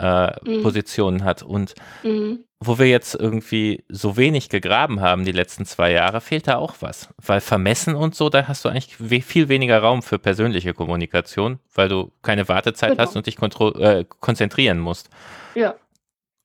[0.00, 0.62] äh, mhm.
[0.62, 1.42] Positionen hat.
[1.42, 2.44] Und mhm.
[2.60, 6.76] wo wir jetzt irgendwie so wenig gegraben haben die letzten zwei Jahre, fehlt da auch
[6.80, 7.08] was.
[7.24, 11.88] Weil vermessen und so, da hast du eigentlich viel weniger Raum für persönliche Kommunikation, weil
[11.88, 13.02] du keine Wartezeit genau.
[13.02, 15.10] hast und dich äh, konzentrieren musst.
[15.54, 15.74] Ja.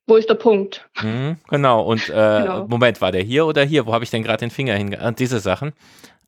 [0.06, 0.86] Wo ist der Punkt?
[1.02, 1.82] Mhm, genau.
[1.82, 2.66] Und äh, genau.
[2.68, 3.86] Moment, war der hier oder hier?
[3.86, 5.14] Wo habe ich denn gerade den Finger hinge...
[5.18, 5.72] Diese Sachen.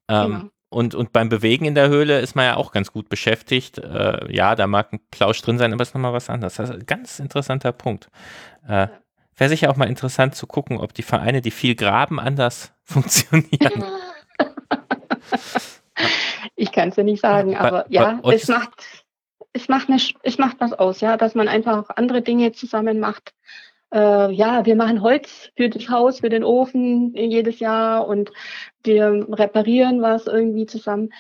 [0.09, 0.51] Ähm, genau.
[0.69, 3.79] Und, und beim Bewegen in der Höhle ist man ja auch ganz gut beschäftigt.
[3.79, 6.57] Äh, ja, da mag ein Plausch drin sein, aber es ist nochmal was anderes.
[6.57, 8.09] Das ist ein ganz interessanter Punkt.
[8.67, 8.89] Äh,
[9.37, 13.85] Wäre sicher auch mal interessant zu gucken, ob die Vereine, die viel graben, anders funktionieren.
[16.57, 18.71] ich kann es ja nicht sagen, aber ja, es macht,
[19.53, 22.99] es, macht eine, es macht was aus, ja, dass man einfach auch andere Dinge zusammen
[22.99, 23.35] macht
[23.93, 28.33] äh, ja, wir machen Holz für das Haus, für den Ofen jedes Jahr und
[28.85, 31.11] wir reparieren was irgendwie zusammen.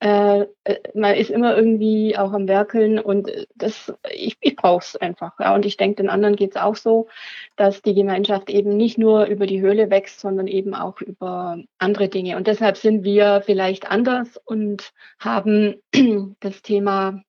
[0.00, 4.96] Äh, äh man ist immer irgendwie auch am Werkeln und das, ich, ich brauche es
[4.96, 5.38] einfach.
[5.38, 5.54] Ja.
[5.54, 7.08] Und ich denke, den anderen geht es auch so,
[7.56, 12.08] dass die Gemeinschaft eben nicht nur über die Höhle wächst, sondern eben auch über andere
[12.08, 12.36] Dinge.
[12.36, 15.76] Und deshalb sind wir vielleicht anders und haben
[16.40, 17.22] das Thema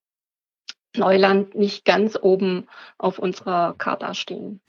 [0.95, 4.61] Neuland nicht ganz oben auf unserer Karte stehen.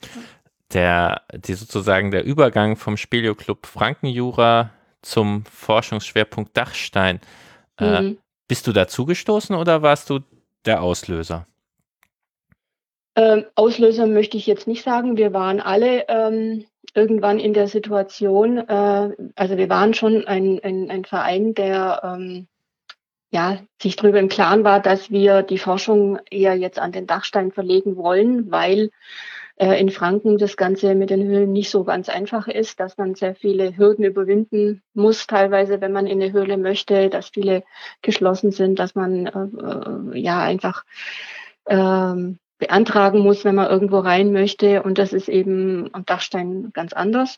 [0.73, 7.19] Der, die sozusagen der Übergang vom Speleoclub Frankenjura zum Forschungsschwerpunkt Dachstein.
[7.79, 8.17] Äh, mhm.
[8.47, 10.19] Bist du dazugestoßen oder warst du
[10.65, 11.47] der Auslöser?
[13.15, 15.17] Ähm, Auslöser möchte ich jetzt nicht sagen.
[15.17, 20.89] Wir waren alle ähm, irgendwann in der Situation, äh, also wir waren schon ein, ein,
[20.89, 22.47] ein Verein, der ähm,
[23.35, 27.51] ja, sich darüber im Klaren war, dass wir die Forschung eher jetzt an den Dachstein
[27.51, 28.91] verlegen wollen, weil
[29.57, 33.13] äh, in Franken das Ganze mit den Höhlen nicht so ganz einfach ist, dass man
[33.13, 37.63] sehr viele Hürden überwinden muss, teilweise, wenn man in eine Höhle möchte, dass viele
[38.01, 40.85] geschlossen sind, dass man äh, äh ja einfach
[41.65, 44.81] ähm, beantragen muss, wenn man irgendwo rein möchte.
[44.81, 47.35] Und das ist eben am Dachstein ganz anders.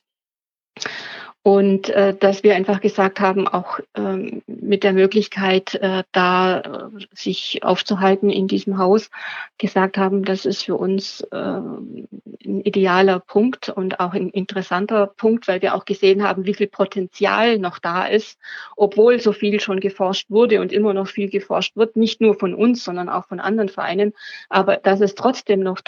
[1.47, 7.05] Und äh, dass wir einfach gesagt haben, auch ähm, mit der Möglichkeit, äh, da äh,
[7.13, 9.10] sich aufzuhalten in diesem Haus,
[9.57, 12.07] gesagt haben, das ist für uns äh, ein
[12.43, 17.60] idealer Punkt und auch ein interessanter Punkt, weil wir auch gesehen haben, wie viel Potenzial
[17.60, 18.38] noch da ist,
[18.75, 22.53] obwohl so viel schon geforscht wurde und immer noch viel geforscht wird, nicht nur von
[22.55, 24.13] uns, sondern auch von anderen Vereinen,
[24.49, 25.79] aber dass es trotzdem noch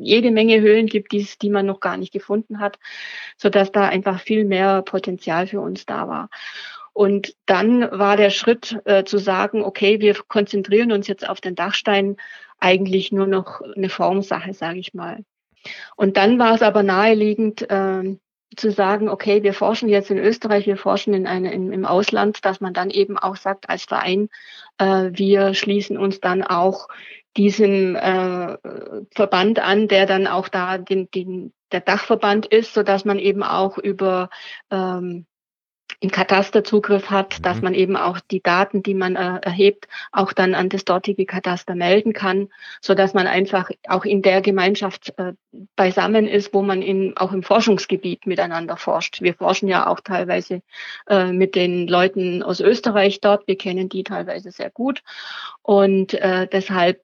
[0.00, 2.78] jede Menge Höhlen gibt, die, die man noch gar nicht gefunden hat,
[3.36, 6.28] so dass da einfach viel mehr Potenzial für uns da war.
[6.92, 11.54] Und dann war der Schritt äh, zu sagen, okay, wir konzentrieren uns jetzt auf den
[11.54, 12.16] Dachstein
[12.60, 15.24] eigentlich nur noch eine Formsache, sage ich mal.
[15.96, 18.18] Und dann war es aber naheliegend äh,
[18.56, 22.44] zu sagen, okay, wir forschen jetzt in Österreich, wir forschen in eine, in, im Ausland,
[22.44, 24.28] dass man dann eben auch sagt als Verein,
[24.76, 26.88] äh, wir schließen uns dann auch
[27.36, 28.56] diesem äh,
[29.14, 33.42] Verband an, der dann auch da den, den, der Dachverband ist, so dass man eben
[33.42, 34.28] auch über
[34.70, 35.26] ähm,
[36.00, 37.42] im Kataster Zugriff hat, mhm.
[37.42, 41.26] dass man eben auch die Daten, die man äh, erhebt, auch dann an das dortige
[41.26, 42.48] Kataster melden kann,
[42.80, 45.32] so dass man einfach auch in der Gemeinschaft äh,
[45.76, 49.22] beisammen ist, wo man in, auch im Forschungsgebiet miteinander forscht.
[49.22, 50.62] Wir forschen ja auch teilweise
[51.08, 53.46] äh, mit den Leuten aus Österreich dort.
[53.46, 55.02] Wir kennen die teilweise sehr gut
[55.62, 57.00] und äh, deshalb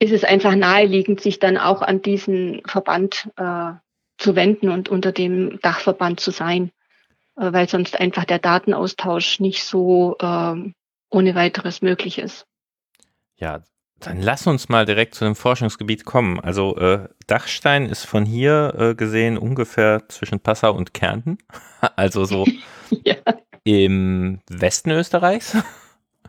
[0.00, 3.72] ist es einfach naheliegend, sich dann auch an diesen Verband äh,
[4.18, 6.72] zu wenden und unter dem Dachverband zu sein.
[7.40, 10.74] Äh, weil sonst einfach der Datenaustausch nicht so ähm,
[11.10, 12.46] ohne weiteres möglich ist.
[13.36, 13.62] Ja,
[13.98, 16.38] dann lass uns mal direkt zu dem Forschungsgebiet kommen.
[16.40, 21.38] Also äh, Dachstein ist von hier äh, gesehen ungefähr zwischen Passau und Kärnten,
[21.96, 22.46] also so
[23.04, 23.16] ja.
[23.64, 25.56] im Westen Österreichs.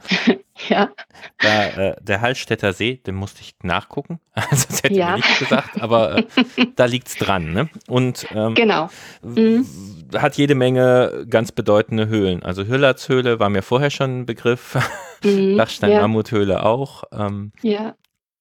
[0.70, 0.92] Ja.
[1.40, 4.20] Da, äh, der Hallstätter See, den musste ich nachgucken.
[4.34, 5.16] Also das hätte ja.
[5.16, 6.26] ich nicht gesagt, aber äh,
[6.76, 7.52] da es dran.
[7.54, 7.70] Ne?
[7.88, 8.90] Und ähm, genau.
[9.24, 9.66] Mhm.
[10.16, 12.44] hat jede Menge ganz bedeutende Höhlen.
[12.44, 14.78] Also Hüllertshöhle war mir vorher schon ein Begriff.
[15.24, 15.56] Mhm.
[15.56, 17.04] Lachstein-Mammuthöhle auch.
[17.12, 17.96] Ähm, ja,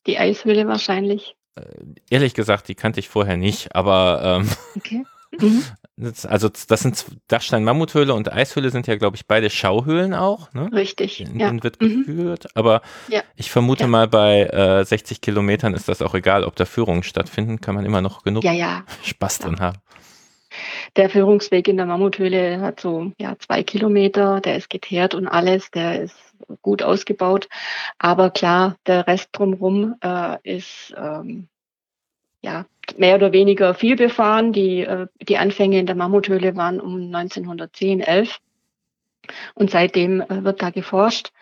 [0.07, 1.37] die Eishöhle wahrscheinlich.
[1.57, 1.62] Äh,
[2.11, 5.05] ehrlich gesagt, die kannte ich vorher nicht, aber ähm, okay.
[5.38, 5.64] Mhm.
[6.00, 10.52] Das, also das sind Dachstein-Mammuthöhle und Eishöhle sind ja, glaube ich, beide Schauhöhlen auch.
[10.52, 10.70] Ne?
[10.72, 11.20] Richtig.
[11.20, 11.64] In denen ja.
[11.64, 12.04] wird mhm.
[12.04, 12.44] geführt.
[12.44, 12.50] Mhm.
[12.54, 13.22] Aber ja.
[13.36, 13.88] ich vermute ja.
[13.88, 17.84] mal, bei äh, 60 Kilometern ist das auch egal, ob da Führungen stattfinden, kann man
[17.84, 18.44] immer noch genug
[19.04, 19.78] Spaß drin haben.
[20.96, 25.70] Der Führungsweg in der Mammuthöhle hat so ja, zwei Kilometer, der ist geteert und alles,
[25.70, 26.16] der ist
[26.62, 27.48] gut ausgebaut.
[27.98, 31.48] Aber klar, der Rest drumherum äh, ist ähm,
[32.42, 34.53] ja, mehr oder weniger viel befahren.
[34.53, 38.38] Die, äh, die Anfänge in der Mammuthöhle waren um 1910, 11.
[39.55, 41.33] Und seitdem äh, wird da geforscht.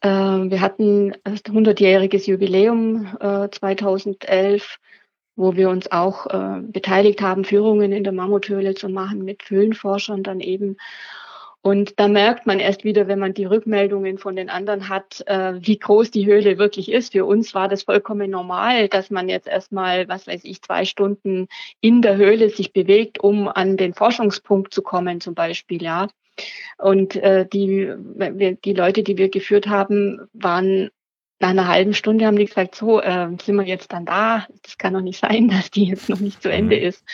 [0.00, 4.78] Äh, wir hatten ein 100-jähriges Jubiläum 2011,
[5.36, 6.26] wo wir uns auch
[6.62, 10.76] beteiligt haben, Führungen in der Mammuthöhle zu machen mit Höhlenforschern dann eben.
[11.66, 15.54] Und da merkt man erst wieder, wenn man die Rückmeldungen von den anderen hat, äh,
[15.56, 17.12] wie groß die Höhle wirklich ist.
[17.12, 21.48] Für uns war das vollkommen normal, dass man jetzt erstmal, was weiß ich, zwei Stunden
[21.80, 26.08] in der Höhle sich bewegt, um an den Forschungspunkt zu kommen, zum Beispiel, ja.
[26.76, 27.94] Und äh, die,
[28.62, 30.90] die Leute, die wir geführt haben, waren
[31.40, 34.46] nach einer halben Stunde haben die gesagt, so, äh, sind wir jetzt dann da?
[34.62, 36.82] Das kann doch nicht sein, dass die jetzt noch nicht zu Ende mhm.
[36.82, 37.04] ist.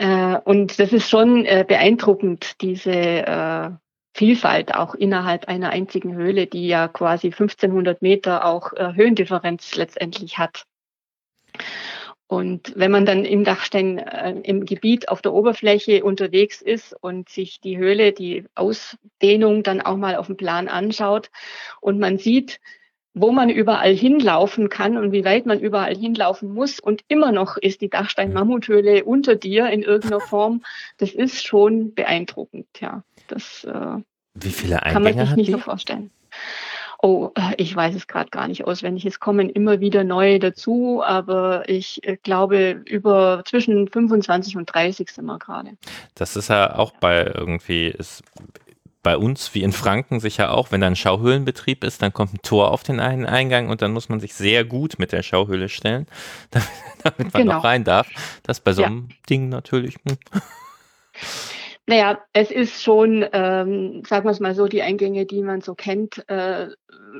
[0.00, 3.70] Äh, und das ist schon äh, beeindruckend, diese äh,
[4.14, 10.64] Vielfalt auch innerhalb einer einzigen Höhle, die ja quasi 1500 Meter auch Höhendifferenz letztendlich hat.
[12.26, 13.98] Und wenn man dann im Dachstein
[14.42, 19.96] im Gebiet auf der Oberfläche unterwegs ist und sich die Höhle, die Ausdehnung dann auch
[19.96, 21.30] mal auf dem Plan anschaut
[21.80, 22.60] und man sieht,
[23.14, 26.78] wo man überall hinlaufen kann und wie weit man überall hinlaufen muss.
[26.78, 30.62] Und immer noch ist die Dachstein-Mammuthöhle unter dir in irgendeiner Form.
[30.98, 33.02] Das ist schon beeindruckend, ja.
[33.26, 33.96] Das äh,
[34.34, 35.52] wie viele Eingänge kann man sich nicht die?
[35.52, 36.10] so vorstellen.
[37.02, 39.06] Oh, äh, ich weiß es gerade gar nicht auswendig.
[39.06, 45.10] Es kommen immer wieder neue dazu, aber ich äh, glaube, über zwischen 25 und 30
[45.10, 45.72] sind wir gerade.
[46.14, 48.22] Das ist ja auch bei irgendwie, ist
[49.02, 52.42] bei uns wie in Franken sicher auch, wenn da ein Schauhöhlenbetrieb ist, dann kommt ein
[52.42, 55.68] Tor auf den einen Eingang und dann muss man sich sehr gut mit der Schauhöhle
[55.68, 56.06] stellen,
[56.50, 56.68] damit,
[57.02, 57.54] damit man genau.
[57.56, 58.08] noch rein darf.
[58.42, 59.16] Das bei so einem ja.
[59.28, 59.96] Ding natürlich.
[60.06, 60.18] Hm.
[61.86, 65.74] Naja, es ist schon, ähm, sagen wir es mal so, die Eingänge, die man so
[65.74, 66.68] kennt, äh,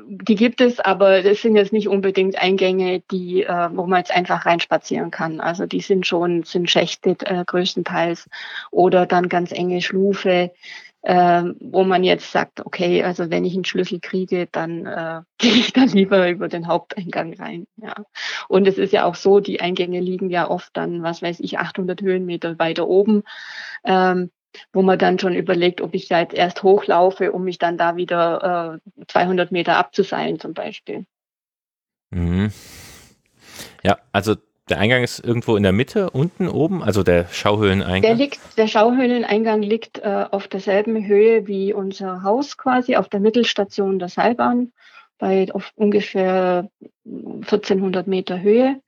[0.07, 4.15] die gibt es, aber das sind jetzt nicht unbedingt Eingänge, die, äh, wo man jetzt
[4.15, 5.41] einfach reinspazieren kann.
[5.41, 8.29] Also die sind schon, sind Schächte äh, größtenteils
[8.69, 10.51] oder dann ganz enge Schlufe
[11.03, 15.53] äh, wo man jetzt sagt, okay, also wenn ich einen Schlüssel kriege, dann äh, gehe
[15.53, 17.67] ich dann lieber über den Haupteingang rein.
[17.77, 17.95] Ja.
[18.47, 21.57] Und es ist ja auch so, die Eingänge liegen ja oft dann, was weiß ich,
[21.59, 23.23] 800 Höhenmeter weiter oben,
[23.83, 24.31] ähm,
[24.73, 27.95] wo man dann schon überlegt, ob ich da jetzt erst hochlaufe, um mich dann da
[27.95, 31.05] wieder äh, 200 Meter abzuseilen zum Beispiel.
[32.11, 32.51] Mhm.
[33.83, 34.35] Ja, also
[34.71, 38.01] der Eingang ist irgendwo in der Mitte, unten, oben, also der Schauhöhleneingang.
[38.01, 43.19] Der, liegt, der Schauhöhleneingang liegt äh, auf derselben Höhe wie unser Haus quasi, auf der
[43.19, 44.71] Mittelstation der Seilbahn,
[45.19, 46.69] bei auf ungefähr
[47.05, 48.79] 1400 Meter Höhe.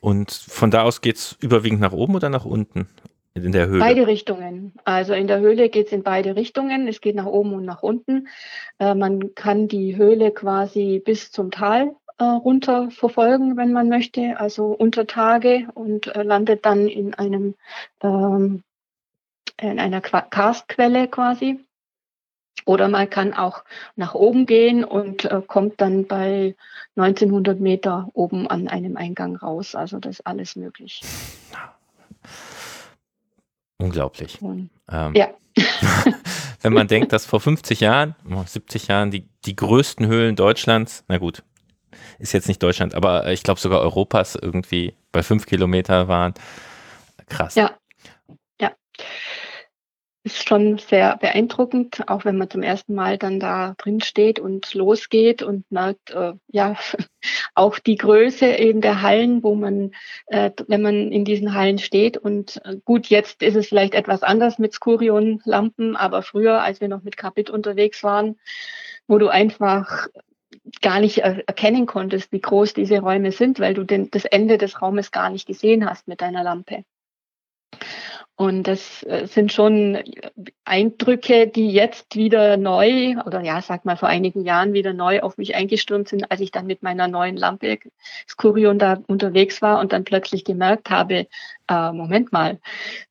[0.00, 2.88] Und von da aus geht es überwiegend nach oben oder nach unten?
[3.34, 3.80] In der Höhle?
[3.80, 4.72] Beide Richtungen.
[4.84, 6.88] Also in der Höhle geht es in beide Richtungen.
[6.88, 8.28] Es geht nach oben und nach unten.
[8.78, 14.38] Äh, man kann die Höhle quasi bis zum Tal äh, runter verfolgen, wenn man möchte,
[14.38, 17.54] also unter Tage und äh, landet dann in einem
[18.02, 18.62] ähm,
[19.60, 21.60] in einer Karstquelle quasi.
[22.66, 23.64] Oder man kann auch
[23.96, 26.56] nach oben gehen und äh, kommt dann bei
[26.96, 29.74] 1900 Meter oben an einem Eingang raus.
[29.74, 31.00] Also das ist alles möglich.
[33.78, 34.42] Unglaublich.
[34.42, 35.28] Und, ähm, ja.
[36.60, 38.14] wenn man denkt, dass vor 50 Jahren,
[38.46, 41.42] 70 Jahren die, die größten Höhlen Deutschlands, na gut,
[42.18, 46.34] ist jetzt nicht Deutschland, aber ich glaube sogar Europas irgendwie bei fünf Kilometer waren.
[47.28, 47.54] Krass.
[47.54, 47.76] Ja.
[48.60, 48.72] Ja.
[50.22, 54.74] Ist schon sehr beeindruckend, auch wenn man zum ersten Mal dann da drin steht und
[54.74, 56.76] losgeht und merkt, äh, ja,
[57.54, 59.92] auch die Größe eben der Hallen, wo man,
[60.26, 64.22] äh, wenn man in diesen Hallen steht und äh, gut, jetzt ist es vielleicht etwas
[64.22, 68.38] anders mit Skurion-Lampen, aber früher, als wir noch mit Capit unterwegs waren,
[69.06, 70.08] wo du einfach
[70.82, 74.82] gar nicht erkennen konntest, wie groß diese Räume sind, weil du den, das Ende des
[74.82, 76.84] Raumes gar nicht gesehen hast mit deiner Lampe.
[78.40, 79.98] Und das äh, sind schon
[80.64, 85.36] Eindrücke, die jetzt wieder neu, oder ja, sag mal vor einigen Jahren wieder neu auf
[85.36, 87.78] mich eingestürmt sind, als ich dann mit meiner neuen Lampe
[88.26, 91.26] Skurion da unterwegs war und dann plötzlich gemerkt habe,
[91.68, 92.58] äh, Moment mal,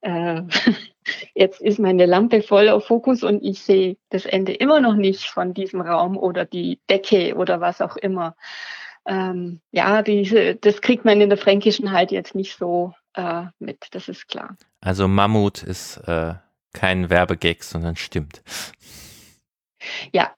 [0.02, 0.42] äh,
[1.34, 5.26] jetzt ist meine Lampe voll auf Fokus und ich sehe das Ende immer noch nicht
[5.26, 8.36] von diesem Raum oder die Decke oder was auch immer.
[9.06, 13.88] ähm, ja, diese, das kriegt man in der Fränkischen halt jetzt nicht so äh, mit,
[13.92, 14.56] das ist klar.
[14.82, 16.36] Also Mammut ist äh,
[16.74, 18.42] kein Werbegag, sondern stimmt.
[20.12, 20.34] Ja,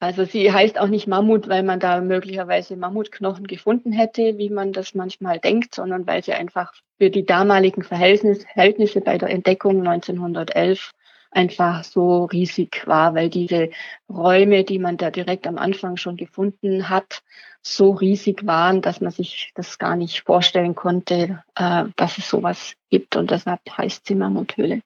[0.00, 4.72] also sie heißt auch nicht Mammut, weil man da möglicherweise Mammutknochen gefunden hätte, wie man
[4.72, 10.92] das manchmal denkt, sondern weil sie einfach für die damaligen Verhältnisse bei der Entdeckung 1911
[11.30, 13.70] einfach so riesig war, weil diese
[14.08, 17.22] Räume, die man da direkt am Anfang schon gefunden hat,
[17.60, 22.74] so riesig waren, dass man sich das gar nicht vorstellen konnte, äh, dass es sowas
[22.88, 23.16] gibt.
[23.16, 24.80] Und deshalb heißt sie Mammuthöhle.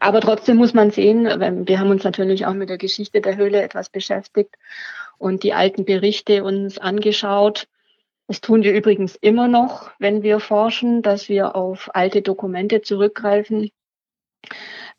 [0.00, 3.62] Aber trotzdem muss man sehen, wir haben uns natürlich auch mit der Geschichte der Höhle
[3.62, 4.56] etwas beschäftigt
[5.18, 7.68] und die alten Berichte uns angeschaut.
[8.26, 13.70] Das tun wir übrigens immer noch, wenn wir forschen, dass wir auf alte Dokumente zurückgreifen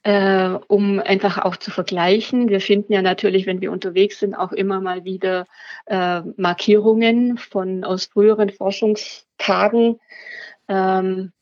[0.03, 2.49] äh, um einfach auch zu vergleichen.
[2.49, 5.47] Wir finden ja natürlich, wenn wir unterwegs sind, auch immer mal wieder
[5.85, 9.99] äh, Markierungen von aus früheren Forschungstagen,
[10.69, 11.33] ähm,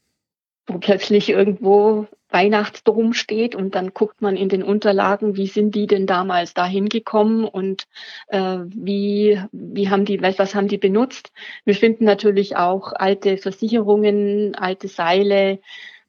[0.65, 5.87] wo plötzlich irgendwo Weihnachtsdom steht und dann guckt man in den Unterlagen, wie sind die
[5.87, 7.87] denn damals dahin gekommen und
[8.27, 11.31] äh, wie, wie haben die, was, haben die benutzt.
[11.63, 15.59] Wir finden natürlich auch alte Versicherungen, alte Seile,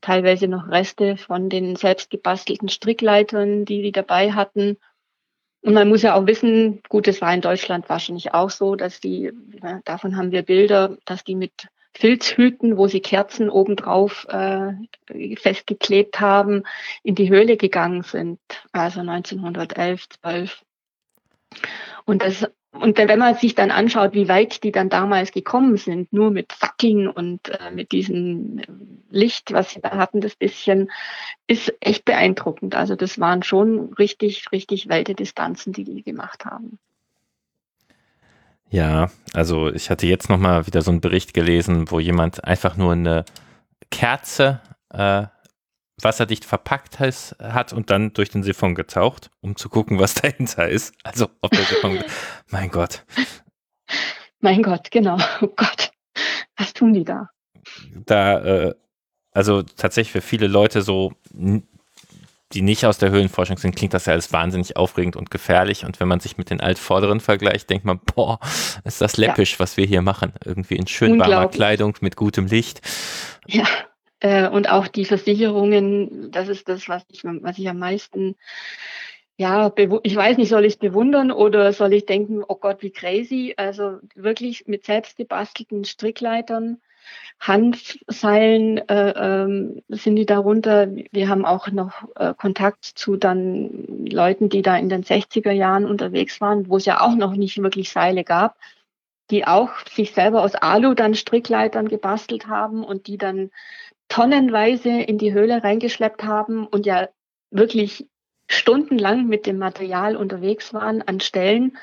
[0.01, 4.79] teilweise noch Reste von den selbst gebastelten Strickleitern, die die dabei hatten.
[5.62, 8.99] Und man muss ja auch wissen, gut, es war in Deutschland wahrscheinlich auch so, dass
[8.99, 9.31] die,
[9.85, 14.74] davon haben wir Bilder, dass die mit Filzhüten, wo sie Kerzen obendrauf äh,
[15.37, 16.64] festgeklebt haben,
[17.02, 18.38] in die Höhle gegangen sind,
[18.72, 20.62] also 1911, 12.
[22.04, 22.46] Und das
[22.78, 26.52] und wenn man sich dann anschaut, wie weit die dann damals gekommen sind, nur mit
[26.52, 28.61] Fackeln und äh, mit diesem
[29.09, 30.90] Licht, was sie da hatten, das bisschen,
[31.46, 32.74] ist echt beeindruckend.
[32.74, 36.78] Also das waren schon richtig, richtig weite Distanzen, die die gemacht haben.
[38.70, 42.92] Ja, also ich hatte jetzt nochmal wieder so einen Bericht gelesen, wo jemand einfach nur
[42.92, 43.24] eine
[43.90, 45.26] Kerze äh,
[46.02, 50.68] wasserdicht verpackt heißt, hat und dann durch den Siphon getaucht, um zu gucken, was dahinter
[50.68, 50.94] ist.
[51.05, 51.98] Also ob der Siphon,
[52.50, 53.05] mein Gott.
[54.40, 55.16] Mein Gott, genau.
[55.40, 55.90] Oh Gott,
[56.57, 57.31] was tun die da?
[58.05, 58.74] Da, äh,
[59.33, 61.12] also tatsächlich für viele Leute so,
[62.57, 65.85] die nicht aus der Höhlenforschung sind, klingt das ja alles wahnsinnig aufregend und gefährlich.
[65.85, 68.40] Und wenn man sich mit den Altvorderen vergleicht, denkt man, boah,
[68.85, 69.59] ist das läppisch, ja.
[69.59, 70.33] was wir hier machen.
[70.42, 72.81] Irgendwie in schön warmer Kleidung mit gutem Licht.
[73.47, 73.66] Ja.
[74.21, 78.37] Äh, und auch die Versicherungen, das ist das, was ich, was ich am meisten,
[79.37, 79.71] ja,
[80.03, 83.53] ich weiß nicht, soll ich es bewundern oder soll ich denken, oh Gott, wie crazy.
[83.59, 86.79] Also wirklich mit selbst gebastelten Strickleitern,
[87.40, 90.88] Hanfseilen äh, ähm, sind die darunter.
[91.12, 95.85] Wir haben auch noch äh, Kontakt zu dann Leuten, die da in den 60er Jahren
[95.85, 98.57] unterwegs waren, wo es ja auch noch nicht wirklich Seile gab,
[99.31, 103.51] die auch sich selber aus Alu dann Strickleitern gebastelt haben und die dann
[104.09, 107.09] tonnenweise in die Höhle reingeschleppt haben und ja
[107.51, 108.07] wirklich
[108.49, 111.77] stundenlang mit dem Material unterwegs waren an Stellen,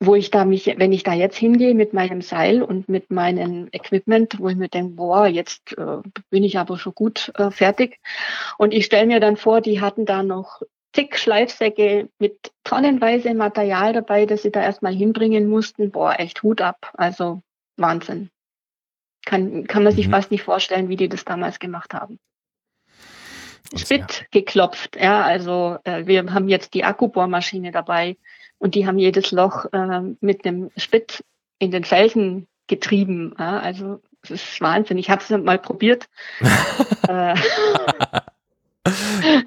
[0.00, 3.68] wo ich da mich, wenn ich da jetzt hingehe mit meinem Seil und mit meinem
[3.72, 5.98] Equipment, wo ich mir denke, boah, jetzt äh,
[6.30, 7.98] bin ich aber schon gut äh, fertig.
[8.58, 13.92] Und ich stelle mir dann vor, die hatten da noch zig Schleifsäcke mit tonnenweise Material
[13.92, 15.90] dabei, das sie da erstmal hinbringen mussten.
[15.90, 16.92] Boah, echt Hut ab.
[16.94, 17.42] Also
[17.76, 18.30] Wahnsinn.
[19.24, 20.12] Kann, kann man sich mhm.
[20.12, 22.18] fast nicht vorstellen, wie die das damals gemacht haben.
[23.76, 24.26] Spit ja.
[24.30, 28.16] geklopft, ja, also äh, wir haben jetzt die Akkubohrmaschine dabei
[28.58, 31.24] und die haben jedes Loch äh, mit einem Spit
[31.58, 33.34] in den Felsen getrieben.
[33.38, 34.98] Ja, also das ist Wahnsinn.
[34.98, 36.06] Ich habe es mal probiert.
[37.08, 37.34] äh,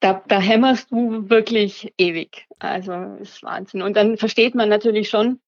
[0.00, 2.46] da, da hämmerst du wirklich ewig.
[2.58, 3.82] Also ist Wahnsinn.
[3.82, 5.40] Und dann versteht man natürlich schon,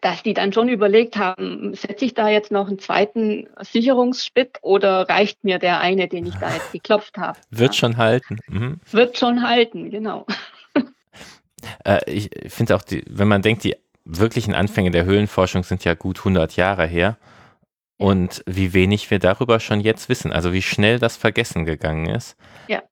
[0.00, 5.08] dass die dann schon überlegt haben, setze ich da jetzt noch einen zweiten Sicherungsspit oder
[5.08, 7.38] reicht mir der eine, den ich da jetzt geklopft habe?
[7.50, 7.78] Wird ja.
[7.78, 8.40] schon halten.
[8.48, 8.80] Mhm.
[8.90, 10.26] Wird schon halten, genau.
[11.84, 15.94] Äh, ich finde auch, die, wenn man denkt, die wirklichen Anfänge der Höhlenforschung sind ja
[15.94, 17.16] gut 100 Jahre her.
[17.98, 22.36] Und wie wenig wir darüber schon jetzt wissen, also wie schnell das vergessen gegangen ist.
[22.68, 22.82] Ja,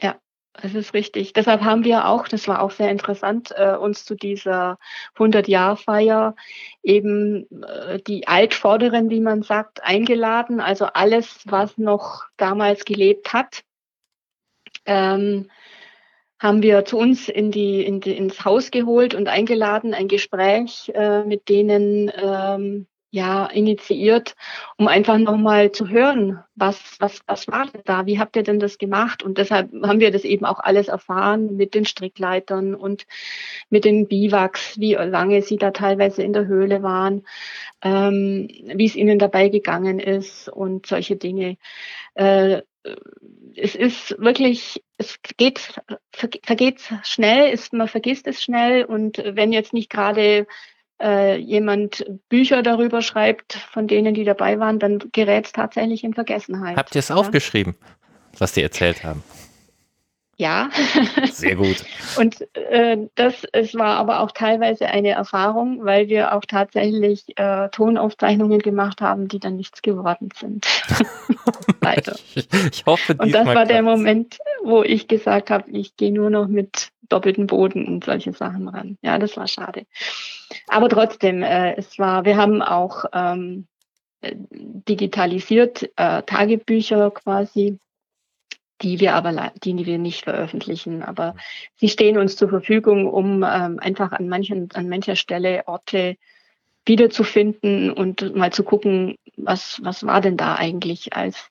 [0.00, 0.16] ja.
[0.62, 1.32] Das ist richtig.
[1.32, 4.78] Deshalb haben wir auch, das war auch sehr interessant, äh, uns zu dieser
[5.16, 6.36] 100-Jahr-Feier
[6.84, 10.60] eben äh, die Altvorderen, wie man sagt, eingeladen.
[10.60, 13.64] Also alles, was noch damals gelebt hat,
[14.86, 15.50] ähm,
[16.44, 20.92] haben wir zu uns in die, in die, ins Haus geholt und eingeladen, ein Gespräch
[20.94, 24.34] äh, mit denen ähm, ja, initiiert,
[24.76, 28.04] um einfach nochmal zu hören, was, was, was war da?
[28.04, 29.22] Wie habt ihr denn das gemacht?
[29.22, 33.06] Und deshalb haben wir das eben auch alles erfahren mit den Strickleitern und
[33.70, 37.24] mit den Biwaks, wie lange sie da teilweise in der Höhle waren,
[37.82, 41.56] ähm, wie es ihnen dabei gegangen ist und solche Dinge.
[42.14, 42.62] Äh,
[43.56, 45.80] es ist wirklich, es geht,
[46.12, 50.46] vergeht schnell, ist, man vergisst es schnell und wenn jetzt nicht gerade
[51.00, 56.14] äh, jemand Bücher darüber schreibt, von denen, die dabei waren, dann gerät es tatsächlich in
[56.14, 56.76] Vergessenheit.
[56.76, 57.16] Habt ihr es ja?
[57.16, 57.76] aufgeschrieben,
[58.38, 59.22] was die erzählt haben?
[60.36, 60.70] Ja.
[61.30, 61.84] Sehr gut.
[62.18, 67.68] Und äh, das es war aber auch teilweise eine Erfahrung, weil wir auch tatsächlich äh,
[67.70, 70.66] Tonaufzeichnungen gemacht haben, die dann nichts geworden sind.
[71.80, 72.16] Leider.
[72.34, 76.30] Ich, ich hoffe, Und das war der Moment, wo ich gesagt habe, ich gehe nur
[76.30, 78.98] noch mit doppelten Boden und solche Sachen ran.
[79.02, 79.86] Ja, das war schade.
[80.68, 83.66] Aber trotzdem, äh, es war, wir haben auch ähm,
[84.22, 87.78] digitalisiert äh, Tagebücher quasi
[88.82, 91.02] die wir aber die wir nicht veröffentlichen.
[91.02, 91.36] Aber
[91.76, 96.16] sie stehen uns zur Verfügung, um ähm, einfach an manchen, an mancher Stelle Orte
[96.86, 101.48] wiederzufinden und mal zu gucken, was, was war denn da eigentlich, als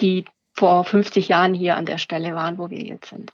[0.00, 3.32] die vor 50 Jahren hier an der Stelle waren, wo wir jetzt sind.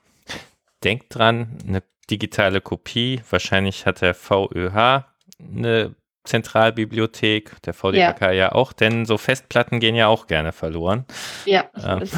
[0.83, 3.21] Denkt dran, eine digitale Kopie.
[3.29, 5.05] Wahrscheinlich hat der VÖH
[5.39, 8.31] eine Zentralbibliothek, der VDK ja.
[8.31, 11.05] ja auch, denn so Festplatten gehen ja auch gerne verloren.
[11.45, 12.09] Ja, ähm.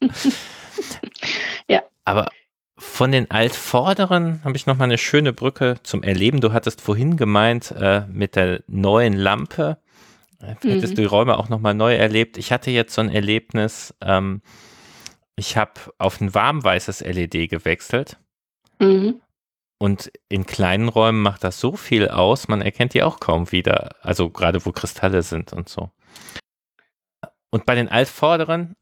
[1.68, 1.82] ja.
[2.04, 2.30] Aber
[2.76, 6.40] von den Altvorderen habe ich noch mal eine schöne Brücke zum Erleben.
[6.40, 9.78] Du hattest vorhin gemeint, äh, mit der neuen Lampe
[10.40, 10.96] äh, hättest mhm.
[10.96, 12.36] du die Räume auch noch mal neu erlebt.
[12.36, 14.42] Ich hatte jetzt so ein Erlebnis, ähm,
[15.36, 18.18] ich habe auf ein warmweißes LED gewechselt.
[18.78, 19.20] Mhm.
[19.78, 23.96] Und in kleinen Räumen macht das so viel aus, man erkennt die auch kaum wieder.
[24.02, 25.90] Also gerade wo Kristalle sind und so.
[27.50, 28.76] Und bei den Altvorderen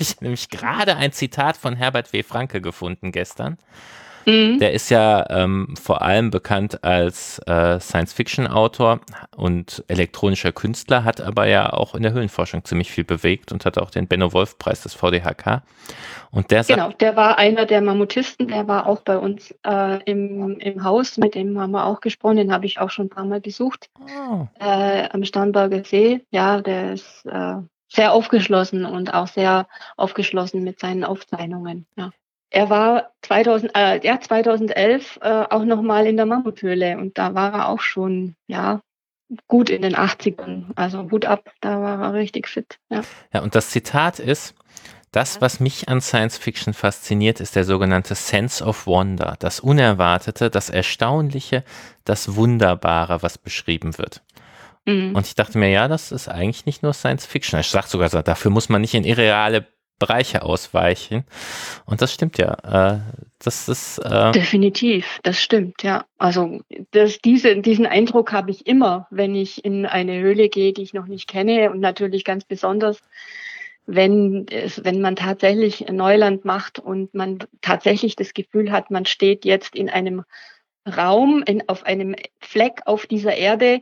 [0.00, 2.22] ich nämlich gerade ein Zitat von Herbert W.
[2.22, 3.58] Franke gefunden gestern.
[4.26, 4.58] Mhm.
[4.58, 9.00] Der ist ja ähm, vor allem bekannt als äh, Science-Fiction-Autor
[9.36, 13.78] und elektronischer Künstler, hat aber ja auch in der Höhlenforschung ziemlich viel bewegt und hat
[13.78, 15.62] auch den Benno-Wolf-Preis des VDHK.
[16.30, 20.58] Und der genau, der war einer der Mammutisten, der war auch bei uns äh, im,
[20.60, 23.24] im Haus, mit dem haben wir auch gesprochen, den habe ich auch schon ein paar
[23.24, 24.46] Mal besucht, oh.
[24.60, 26.24] äh, am Starnberger See.
[26.30, 27.54] Ja, der ist äh,
[27.92, 29.66] sehr aufgeschlossen und auch sehr
[29.96, 31.86] aufgeschlossen mit seinen Aufzeichnungen.
[31.96, 32.10] Ja.
[32.50, 37.52] Er war 2000, äh, ja, 2011 äh, auch nochmal in der Mammuthöhle und da war
[37.52, 38.80] er auch schon, ja,
[39.46, 40.66] gut in den 80ern.
[40.74, 42.78] Also Hut ab, da war er richtig fit.
[42.88, 44.54] Ja, ja und das Zitat ist,
[45.12, 50.50] das, was mich an Science Fiction fasziniert, ist der sogenannte Sense of Wonder, das Unerwartete,
[50.50, 51.64] das Erstaunliche,
[52.04, 54.22] das Wunderbare, was beschrieben wird.
[54.86, 55.14] Mhm.
[55.14, 57.60] Und ich dachte mir, ja, das ist eigentlich nicht nur Science Fiction.
[57.60, 59.66] Ich sage sogar, dafür muss man nicht in irreale
[60.00, 61.24] Bereiche ausweichen.
[61.84, 62.54] Und das stimmt ja.
[62.94, 63.00] Äh,
[63.38, 66.04] das ist äh definitiv, das stimmt, ja.
[66.18, 66.60] Also
[66.90, 70.94] das, diese, diesen Eindruck habe ich immer, wenn ich in eine Höhle gehe, die ich
[70.94, 73.00] noch nicht kenne und natürlich ganz besonders,
[73.86, 79.44] wenn es, wenn man tatsächlich Neuland macht und man tatsächlich das Gefühl hat, man steht
[79.44, 80.24] jetzt in einem
[80.86, 83.80] Raum, in, auf einem Fleck auf dieser Erde,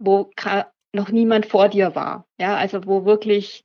[0.00, 0.30] wo
[0.92, 2.26] noch niemand vor dir war.
[2.38, 3.64] Ja, also wo wirklich,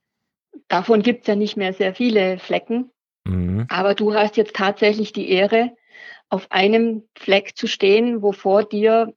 [0.68, 2.92] davon gibt es ja nicht mehr sehr viele Flecken.
[3.26, 3.66] Mhm.
[3.70, 5.76] Aber du hast jetzt tatsächlich die Ehre,
[6.30, 9.14] auf einem Fleck zu stehen, wo vor dir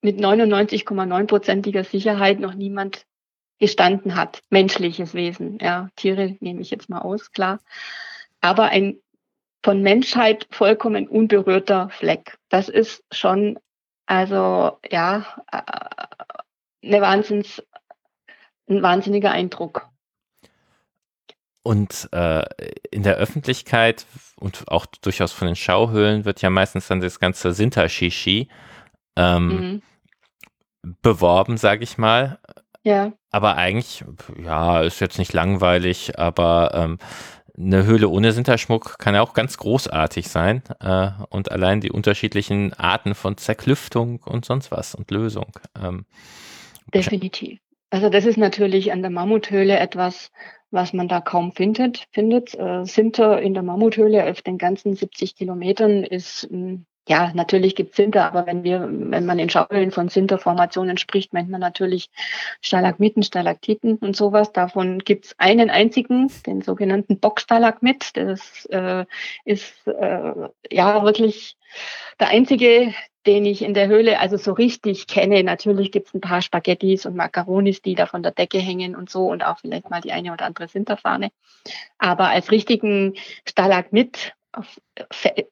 [0.00, 3.04] mit 99,9%iger Sicherheit noch niemand
[3.58, 4.40] gestanden hat.
[4.48, 5.58] Menschliches Wesen.
[5.60, 7.60] Ja, Tiere nehme ich jetzt mal aus, klar.
[8.40, 9.00] Aber ein
[9.62, 12.38] von Menschheit vollkommen unberührter Fleck.
[12.48, 13.58] Das ist schon,
[14.06, 15.26] also ja,
[16.82, 17.62] eine Wahnsinns,
[18.68, 19.88] ein wahnsinniger Eindruck.
[21.62, 22.42] Und äh,
[22.90, 24.06] in der Öffentlichkeit
[24.36, 28.48] und auch durchaus von den Schauhöhlen wird ja meistens dann das ganze Sinter-Shishi
[29.16, 29.82] ähm, mhm.
[31.02, 32.38] beworben, sage ich mal.
[32.82, 33.12] Ja.
[33.30, 34.04] Aber eigentlich,
[34.42, 36.98] ja, ist jetzt nicht langweilig, aber ähm,
[37.58, 40.62] eine Höhle ohne Sinterschmuck kann ja auch ganz großartig sein.
[40.80, 45.52] Äh, und allein die unterschiedlichen Arten von Zerklüftung und sonst was und Lösung.
[45.78, 46.06] Ähm,
[46.94, 47.58] Definitiv.
[47.90, 50.30] Also das ist natürlich an der Mammuthöhle etwas,
[50.70, 52.06] was man da kaum findet.
[52.12, 52.54] findet.
[52.54, 57.74] Äh, Sinter in der Mammuthöhle auf den ganzen 70 Kilometern ist, mh, hm, ja, natürlich
[57.74, 61.60] gibt es Sinter, aber wenn wir, wenn man in Schauhöhlen von Sinterformationen spricht, meint man
[61.60, 62.10] natürlich
[62.60, 64.52] Stalagmiten, Stalaktiten und sowas.
[64.52, 68.16] Davon gibt es einen einzigen, den sogenannten Bockstalagmit.
[68.16, 69.06] Das äh,
[69.44, 70.32] ist äh,
[70.70, 71.56] ja wirklich
[72.20, 72.94] der einzige,
[73.26, 75.42] den ich in der Höhle also so richtig kenne.
[75.42, 79.10] Natürlich gibt es ein paar Spaghettis und Macaronis, die da von der Decke hängen und
[79.10, 81.30] so und auch vielleicht mal die eine oder andere Sinterfahne.
[81.98, 83.14] Aber als richtigen
[83.46, 84.32] Stalagmit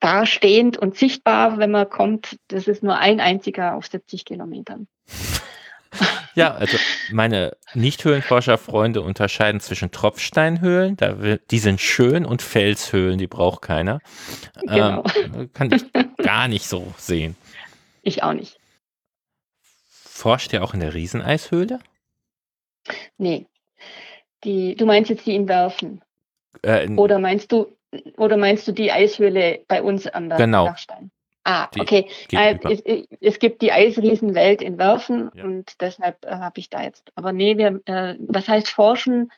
[0.00, 2.38] dastehend und sichtbar, wenn man kommt.
[2.48, 4.88] Das ist nur ein einziger auf 70 Kilometern.
[6.34, 6.76] Ja, also
[7.10, 10.96] meine Nicht-Höhlenforscher-Freunde unterscheiden zwischen Tropfsteinhöhlen,
[11.50, 14.00] die sind schön, und Felshöhlen, die braucht keiner.
[14.60, 15.02] Genau.
[15.16, 15.84] Ähm, kann ich
[16.18, 17.36] gar nicht so sehen.
[18.02, 18.58] Ich auch nicht.
[19.90, 21.80] Forscht ihr auch in der Rieseneishöhle?
[23.16, 23.46] Nee.
[24.44, 26.02] Die, du meinst jetzt die in Werfen?
[26.62, 27.76] Äh, Oder meinst du
[28.16, 30.66] oder meinst du die Eishöhle bei uns am genau.
[30.66, 31.10] Dachstein?
[31.44, 32.10] Ah, okay.
[32.30, 35.44] Äh, es, es, gibt die Eisriesenwelt in Werfen ja.
[35.44, 37.10] und deshalb äh, habe ich da jetzt.
[37.14, 39.32] Aber nee, wir, äh, was heißt forschen,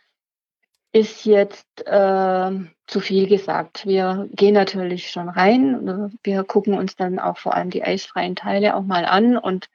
[0.93, 2.51] ist jetzt äh,
[2.89, 3.87] zu viel gesagt.
[3.87, 6.19] Wir gehen natürlich schon rein.
[6.25, 9.69] Wir gucken uns dann auch vor allem die eisfreien Teile auch mal an und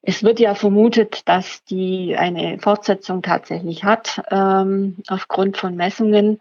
[0.00, 6.38] es wird ja vermutet, dass die eine Fortsetzung tatsächlich hat, ähm, aufgrund von Messungen.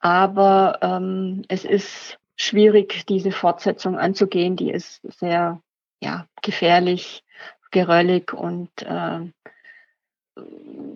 [0.00, 4.56] Aber ähm, es ist schwierig, diese Fortsetzung anzugehen.
[4.56, 5.62] Die ist sehr
[6.00, 7.22] ja, gefährlich,
[7.70, 9.20] geröllig und äh,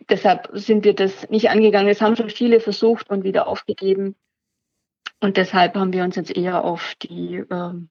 [0.09, 1.89] deshalb sind wir das nicht angegangen.
[1.89, 4.17] Es haben schon viele versucht und wieder aufgegeben.
[5.21, 7.89] Und deshalb haben wir uns jetzt eher auf die ähm,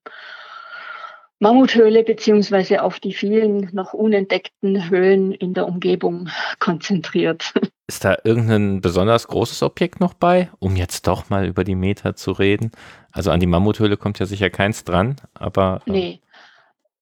[1.44, 6.30] Mammuthöhle beziehungsweise auf die vielen noch unentdeckten Höhlen in der Umgebung
[6.60, 7.54] konzentriert.
[7.88, 12.16] Ist da irgendein besonders großes Objekt noch bei, um jetzt doch mal über die Meter
[12.16, 12.72] zu reden?
[13.12, 15.82] Also an die Mammuthöhle kommt ja sicher keins dran, aber.
[15.86, 16.20] Äh nee.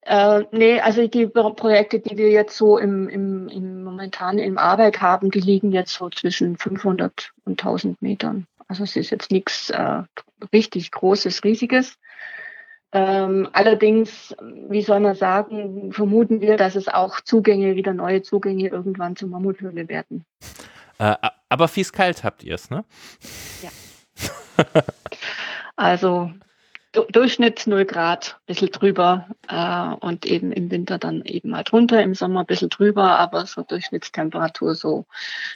[0.02, 5.02] Äh, nee, also die Projekte, die wir jetzt so im, im, im momentan in Arbeit
[5.02, 8.48] haben, die liegen jetzt so zwischen 500 und 1000 Metern.
[8.68, 10.02] Also es ist jetzt nichts äh,
[10.52, 12.00] richtig Großes, Riesiges.
[12.94, 14.36] Ähm, allerdings,
[14.70, 19.30] wie soll man sagen, vermuten wir, dass es auch Zugänge, wieder neue Zugänge irgendwann zur
[19.30, 20.26] Mammuthöhle werden.
[20.98, 21.16] Äh,
[21.50, 22.84] aber fies kalt habt ihr es, ne?
[23.62, 23.70] Ja.
[25.76, 26.32] also
[26.92, 31.64] du Durchschnitt 0 Grad, ein bisschen drüber äh, und eben im Winter dann eben mal
[31.64, 35.06] drunter, im Sommer ein bisschen drüber, aber so Durchschnittstemperatur so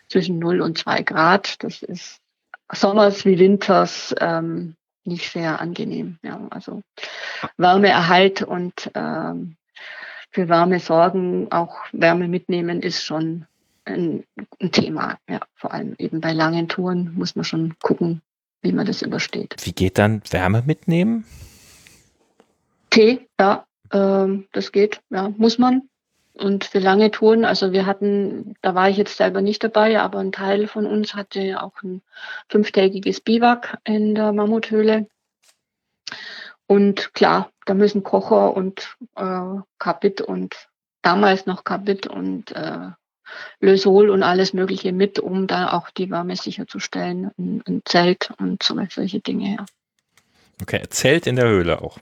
[0.08, 1.64] zwischen 0 und 2 Grad.
[1.64, 2.22] Das ist
[2.72, 4.76] Sommers wie Winters ähm,
[5.06, 6.18] nicht sehr angenehm.
[6.24, 6.82] Ja, also
[7.58, 9.56] Wärmeerhalt und ähm,
[10.32, 13.46] für Wärme sorgen, auch Wärme mitnehmen, ist schon
[13.86, 14.26] ein,
[14.60, 15.18] ein, Thema.
[15.30, 18.22] Ja, vor allem eben bei langen Touren muss man schon gucken,
[18.62, 19.56] wie man das übersteht.
[19.64, 21.26] Wie geht dann Wärme mitnehmen?
[22.90, 25.90] Tee, ja, ähm, das geht, ja, muss man.
[26.38, 30.20] Und für lange Touren, also wir hatten, da war ich jetzt selber nicht dabei, aber
[30.20, 32.02] ein Teil von uns hatte auch ein
[32.50, 35.08] fünftägiges Biwak in der Mammuthöhle.
[36.68, 40.68] Und klar, da müssen Kocher und äh, Kapit und
[41.02, 42.90] damals noch Kapit und äh,
[43.60, 47.32] Lösol und alles Mögliche mit, um da auch die Wärme sicherzustellen.
[47.38, 49.66] Ein, ein Zelt und so, solche Dinge, ja.
[50.62, 51.98] Okay, Zelt in der Höhle auch.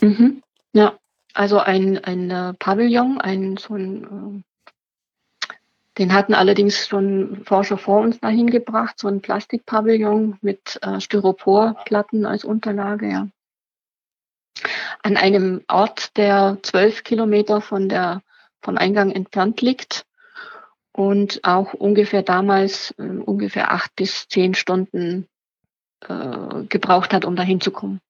[0.00, 0.42] Mhm,
[0.72, 0.98] ja.
[1.34, 4.44] Also ein, ein äh, Pavillon, ein so ein,
[5.44, 5.48] äh,
[5.98, 12.26] den hatten allerdings schon Forscher vor uns dahin gebracht, so ein Plastikpavillon mit äh, Styroporplatten
[12.26, 13.28] als Unterlage, ja.
[15.02, 18.22] An einem Ort, der zwölf Kilometer von der,
[18.60, 20.04] vom Eingang entfernt liegt
[20.92, 25.26] und auch ungefähr damals äh, ungefähr acht bis zehn Stunden
[26.00, 28.00] äh, gebraucht hat, um dahin zu kommen.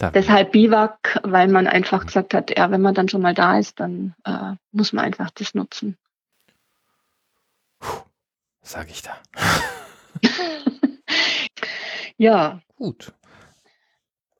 [0.00, 0.10] Da.
[0.10, 3.80] Deshalb Biwak, weil man einfach gesagt hat, ja, wenn man dann schon mal da ist,
[3.80, 5.98] dann äh, muss man einfach das nutzen.
[7.80, 8.00] Puh,
[8.62, 9.14] sag ich da.
[12.16, 12.62] ja.
[12.76, 13.12] Gut.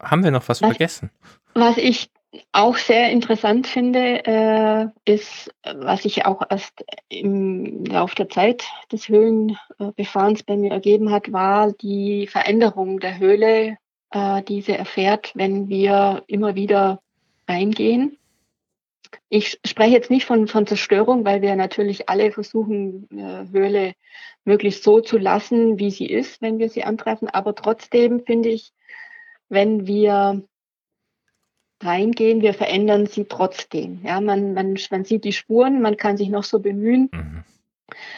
[0.01, 1.11] Haben wir noch was, was vergessen?
[1.53, 2.11] Was ich
[2.53, 9.11] auch sehr interessant finde, äh, ist, was sich auch erst im Laufe der Zeit des
[9.11, 13.77] Höhlenbefahrens bei mir ergeben hat, war die Veränderung der Höhle
[14.11, 17.01] äh, diese erfährt, wenn wir immer wieder
[17.49, 18.17] reingehen.
[19.29, 23.95] Ich spreche jetzt nicht von, von Zerstörung, weil wir natürlich alle versuchen, äh, Höhle
[24.45, 27.29] möglichst so zu lassen, wie sie ist, wenn wir sie antreffen.
[27.29, 28.73] Aber trotzdem finde ich,
[29.49, 30.43] wenn wir
[31.83, 34.01] reingehen, wir verändern sie trotzdem.
[34.05, 37.11] Ja, man, man, man sieht die Spuren, man kann sich noch so bemühen.
[37.13, 37.45] Mhm.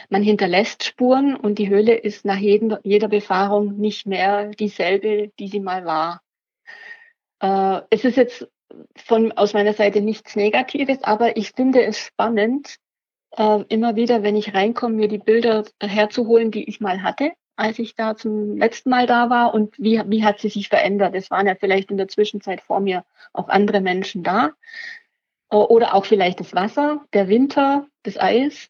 [0.09, 5.47] Man hinterlässt Spuren und die Höhle ist nach jedem, jeder Befahrung nicht mehr dieselbe, die
[5.47, 6.21] sie mal war.
[7.39, 8.47] Äh, es ist jetzt
[8.95, 12.77] von, aus meiner Seite nichts Negatives, aber ich finde es spannend,
[13.37, 17.79] äh, immer wieder, wenn ich reinkomme, mir die Bilder herzuholen, die ich mal hatte, als
[17.79, 21.15] ich da zum letzten Mal da war und wie, wie hat sie sich verändert.
[21.15, 24.51] Es waren ja vielleicht in der Zwischenzeit vor mir auch andere Menschen da
[25.53, 28.69] oder auch vielleicht das Wasser, der Winter, das Eis,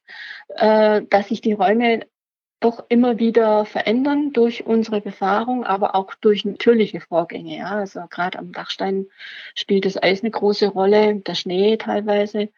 [0.50, 2.06] äh, dass sich die Räume
[2.60, 7.58] doch immer wieder verändern durch unsere Befahrung, aber auch durch natürliche Vorgänge.
[7.58, 7.72] Ja.
[7.72, 9.08] Also gerade am Dachstein
[9.54, 12.50] spielt das Eis eine große Rolle, der Schnee teilweise.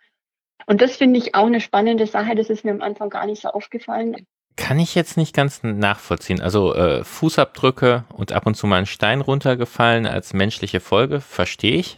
[0.68, 2.36] Und das finde ich auch eine spannende Sache.
[2.36, 4.28] Das ist mir am Anfang gar nicht so aufgefallen.
[4.58, 6.42] Kann ich jetzt nicht ganz nachvollziehen.
[6.42, 11.78] Also äh, Fußabdrücke und ab und zu mal ein Stein runtergefallen als menschliche Folge, verstehe
[11.78, 11.98] ich.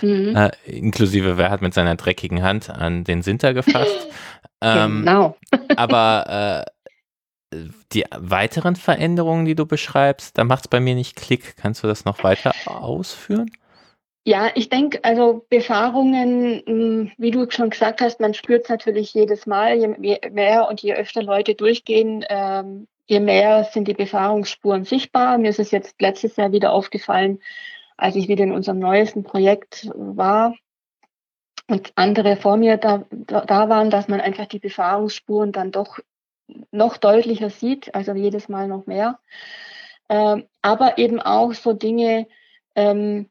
[0.00, 0.36] Mhm.
[0.36, 4.08] Äh, inklusive, wer hat mit seiner dreckigen Hand an den Sinter gefasst.
[4.60, 5.36] ähm, genau.
[5.76, 6.64] aber
[7.52, 7.60] äh,
[7.92, 11.56] die weiteren Veränderungen, die du beschreibst, da macht es bei mir nicht Klick.
[11.56, 13.50] Kannst du das noch weiter ausführen?
[14.24, 19.14] Ja, ich denke, also Befahrungen, hm, wie du schon gesagt hast, man spürt es natürlich
[19.14, 19.88] jedes Mal, je
[20.30, 25.38] mehr und je öfter Leute durchgehen, ähm, je mehr sind die Befahrungsspuren sichtbar.
[25.38, 27.40] Mir ist es jetzt letztes Jahr wieder aufgefallen,
[27.96, 30.54] als ich wieder in unserem neuesten Projekt war
[31.68, 35.98] und andere vor mir da, da waren, dass man einfach die Befahrungsspuren dann doch
[36.72, 39.18] noch deutlicher sieht, also jedes Mal noch mehr.
[40.08, 42.26] Ähm, aber eben auch so Dinge,
[42.74, 43.30] ähm,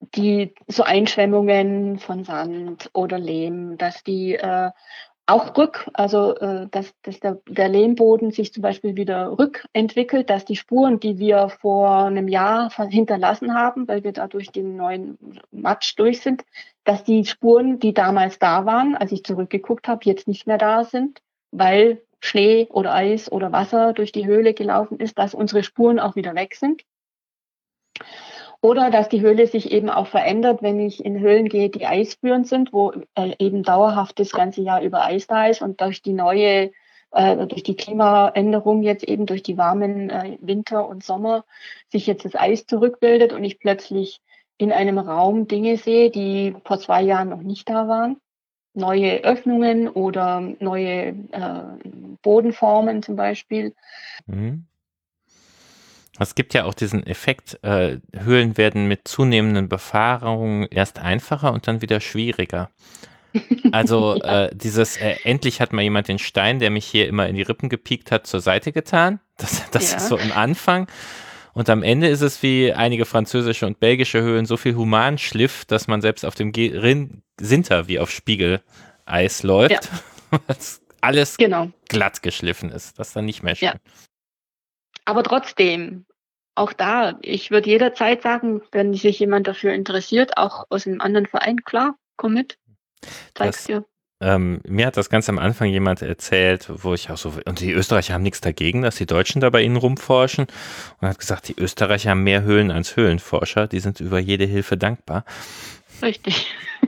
[0.00, 4.70] die so Einschwemmungen von Sand oder Lehm, dass die äh,
[5.26, 10.44] auch rück, also äh, dass, dass der, der Lehmboden sich zum Beispiel wieder rückentwickelt, dass
[10.44, 15.18] die Spuren, die wir vor einem Jahr hinterlassen haben, weil wir da durch den neuen
[15.52, 16.44] Matsch durch sind,
[16.84, 20.84] dass die Spuren, die damals da waren, als ich zurückgeguckt habe, jetzt nicht mehr da
[20.84, 21.22] sind,
[21.52, 26.16] weil Schnee oder Eis oder Wasser durch die Höhle gelaufen ist, dass unsere Spuren auch
[26.16, 26.82] wieder weg sind.
[28.62, 32.46] Oder dass die Höhle sich eben auch verändert, wenn ich in Höhlen gehe, die eisführend
[32.46, 36.12] sind, wo äh, eben dauerhaft das ganze Jahr über Eis da ist und durch die
[36.12, 36.70] neue,
[37.12, 41.44] äh, durch die Klimaänderung jetzt eben durch die warmen äh, Winter und Sommer
[41.88, 44.20] sich jetzt das Eis zurückbildet und ich plötzlich
[44.58, 48.18] in einem Raum Dinge sehe, die vor zwei Jahren noch nicht da waren.
[48.74, 51.62] Neue Öffnungen oder neue äh,
[52.20, 53.74] Bodenformen zum Beispiel.
[54.26, 54.66] Mhm.
[56.20, 61.66] Es gibt ja auch diesen Effekt, äh, Höhlen werden mit zunehmenden Befahrungen erst einfacher und
[61.66, 62.70] dann wieder schwieriger.
[63.72, 64.44] Also ja.
[64.44, 67.42] äh, dieses, äh, endlich hat mal jemand den Stein, der mich hier immer in die
[67.42, 69.20] Rippen gepiekt hat, zur Seite getan.
[69.36, 69.96] Das, das ja.
[69.96, 70.88] ist so im Anfang.
[71.52, 75.88] Und am Ende ist es wie einige französische und belgische Höhlen so viel Humanschliff, dass
[75.88, 79.90] man selbst auf dem Ge Rin Sinter wie auf Spiegeleis läuft.
[80.30, 80.38] Ja.
[81.00, 81.70] alles genau.
[81.88, 82.98] glatt geschliffen ist.
[82.98, 83.68] Das dann nicht mehr schön.
[83.68, 83.74] Ja.
[85.06, 86.04] Aber trotzdem,
[86.60, 91.26] auch da, ich würde jederzeit sagen, wenn sich jemand dafür interessiert, auch aus einem anderen
[91.26, 92.58] Verein, klar, komm mit.
[93.34, 93.84] Zeig's dir.
[94.22, 97.72] Ähm, mir hat das ganz am Anfang jemand erzählt, wo ich auch so, und die
[97.72, 100.46] Österreicher haben nichts dagegen, dass die Deutschen da bei ihnen rumforschen
[101.00, 104.76] und hat gesagt, die Österreicher haben mehr Höhlen als Höhlenforscher, die sind über jede Hilfe
[104.76, 105.24] dankbar.
[106.02, 106.46] Richtig.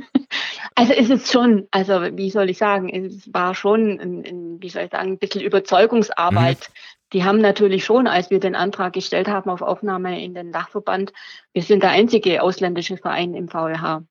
[0.74, 4.70] Also ist es schon, also wie soll ich sagen, es war schon, ein, ein, wie
[4.70, 6.74] soll ich sagen, ein bisschen Überzeugungsarbeit, mhm.
[7.12, 11.12] Die haben natürlich schon, als wir den Antrag gestellt haben auf Aufnahme in den Dachverband,
[11.52, 14.02] wir sind der einzige ausländische Verein im VLH,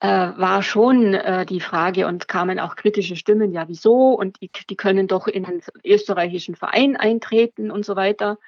[0.00, 4.50] äh, war schon äh, die Frage und kamen auch kritische Stimmen, ja wieso und die,
[4.68, 8.38] die können doch in einen österreichischen Verein eintreten und so weiter.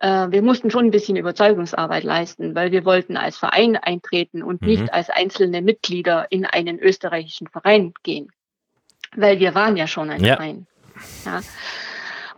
[0.00, 4.62] Äh, wir mussten schon ein bisschen Überzeugungsarbeit leisten, weil wir wollten als Verein eintreten und
[4.62, 4.68] mhm.
[4.68, 8.30] nicht als einzelne Mitglieder in einen österreichischen Verein gehen,
[9.14, 10.36] weil wir waren ja schon ein ja.
[10.36, 10.66] Verein.
[11.24, 11.40] Ja.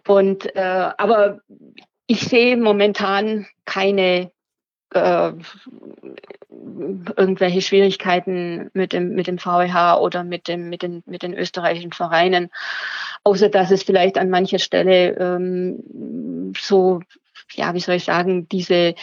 [0.07, 1.41] Und äh, aber
[2.07, 4.31] ich sehe momentan keine
[4.93, 5.33] äh,
[7.17, 11.93] irgendwelche Schwierigkeiten mit dem mit dem VEH oder mit dem mit den mit den österreichischen
[11.93, 12.51] Vereinen,
[13.25, 17.01] außer dass es vielleicht an mancher Stelle ähm, so
[17.53, 18.95] ja wie soll ich sagen diese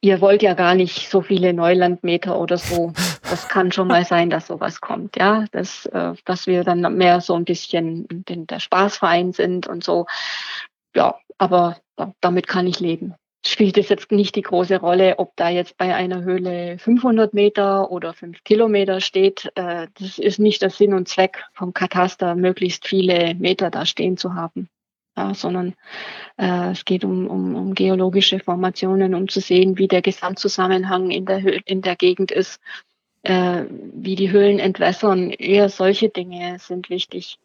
[0.00, 2.92] ihr wollt ja gar nicht so viele Neulandmeter oder so.
[3.32, 7.22] Das kann schon mal sein, dass sowas kommt, ja, dass, äh, dass wir dann mehr
[7.22, 10.04] so ein bisschen der Spaßverein sind und so.
[10.94, 11.78] Ja, aber
[12.20, 13.14] damit kann ich leben.
[13.42, 17.90] Spielt es jetzt nicht die große Rolle, ob da jetzt bei einer Höhle 500 Meter
[17.90, 19.50] oder 5 Kilometer steht.
[19.54, 24.18] Äh, das ist nicht der Sinn und Zweck vom Kataster, möglichst viele Meter da stehen
[24.18, 24.68] zu haben
[25.16, 25.74] ja, sondern
[26.38, 31.26] äh, es geht um, um, um geologische Formationen, um zu sehen, wie der Gesamtzusammenhang in
[31.26, 32.60] der, Hö in der Gegend ist,
[33.22, 35.30] äh, wie die Höhlen entwässern.
[35.30, 37.38] Eher solche Dinge sind wichtig.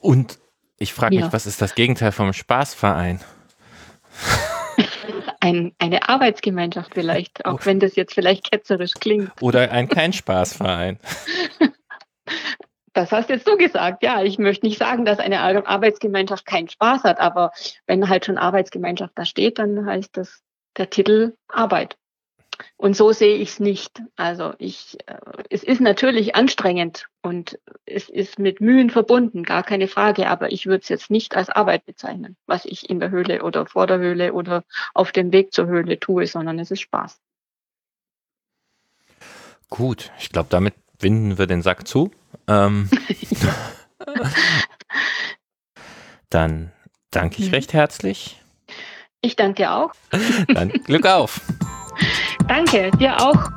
[0.00, 0.38] Und
[0.78, 1.32] ich frage mich, ja.
[1.32, 3.20] was ist das Gegenteil vom Spaßverein?
[5.40, 7.64] ein, eine Arbeitsgemeinschaft vielleicht, auch oh.
[7.66, 9.30] wenn das jetzt vielleicht ketzerisch klingt.
[9.40, 10.98] Oder ein kein Spaßverein.
[12.92, 14.02] Das hast jetzt du gesagt.
[14.02, 17.52] Ja, ich möchte nicht sagen, dass eine Arbeitsgemeinschaft keinen Spaß hat, aber
[17.86, 20.42] wenn halt schon Arbeitsgemeinschaft da steht, dann heißt das
[20.76, 21.96] der Titel Arbeit.
[22.76, 24.02] Und so sehe ich es nicht.
[24.16, 25.16] Also ich, äh,
[25.50, 30.28] es ist natürlich anstrengend und es ist mit Mühen verbunden, gar keine Frage.
[30.28, 33.66] Aber ich würde es jetzt nicht als Arbeit bezeichnen, was ich in der Höhle oder
[33.66, 37.20] vor der Höhle oder auf dem Weg zur Höhle tue, sondern es ist Spaß.
[39.70, 42.10] Gut, ich glaube, damit binden wir den Sack zu.
[42.46, 42.90] Ähm,
[46.30, 46.72] dann
[47.10, 47.54] danke ich mhm.
[47.54, 48.38] recht herzlich.
[49.22, 49.92] Ich danke dir auch.
[50.48, 51.40] Dann Glück auf.
[52.54, 53.50] Danke, dir auch.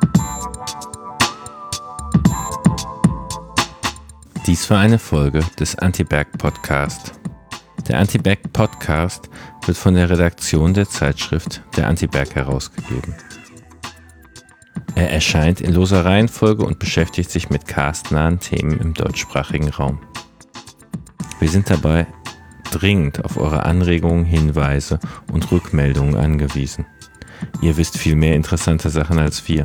[4.47, 7.11] Dies war eine Folge des Anti-Berg Podcast.
[7.89, 9.29] Der Anti-Berg Podcast
[9.65, 13.13] wird von der Redaktion der Zeitschrift Der Anti-Berg herausgegeben.
[14.95, 19.99] Er erscheint in loser Reihenfolge und beschäftigt sich mit castnahen Themen im deutschsprachigen Raum.
[21.41, 22.07] Wir sind dabei
[22.71, 25.01] dringend auf eure Anregungen, Hinweise
[25.33, 26.85] und Rückmeldungen angewiesen.
[27.61, 29.63] Ihr wisst viel mehr interessante Sachen als wir.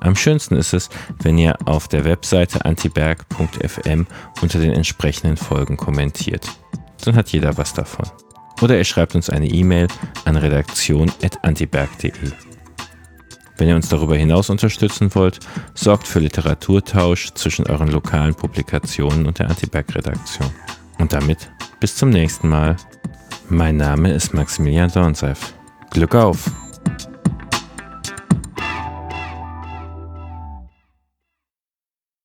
[0.00, 0.88] Am schönsten ist es,
[1.22, 4.06] wenn ihr auf der Webseite antiberg.fm
[4.40, 6.48] unter den entsprechenden Folgen kommentiert.
[7.04, 8.06] Dann hat jeder was davon.
[8.62, 9.88] Oder ihr schreibt uns eine E-Mail
[10.24, 12.12] an redaktion.antiberg.de.
[13.58, 15.38] Wenn ihr uns darüber hinaus unterstützen wollt,
[15.74, 20.50] sorgt für Literaturtausch zwischen euren lokalen Publikationen und der Antiberg-Redaktion.
[20.98, 22.76] Und damit bis zum nächsten Mal.
[23.48, 25.54] Mein Name ist Maximilian Dornseif.
[25.90, 26.50] Glück auf!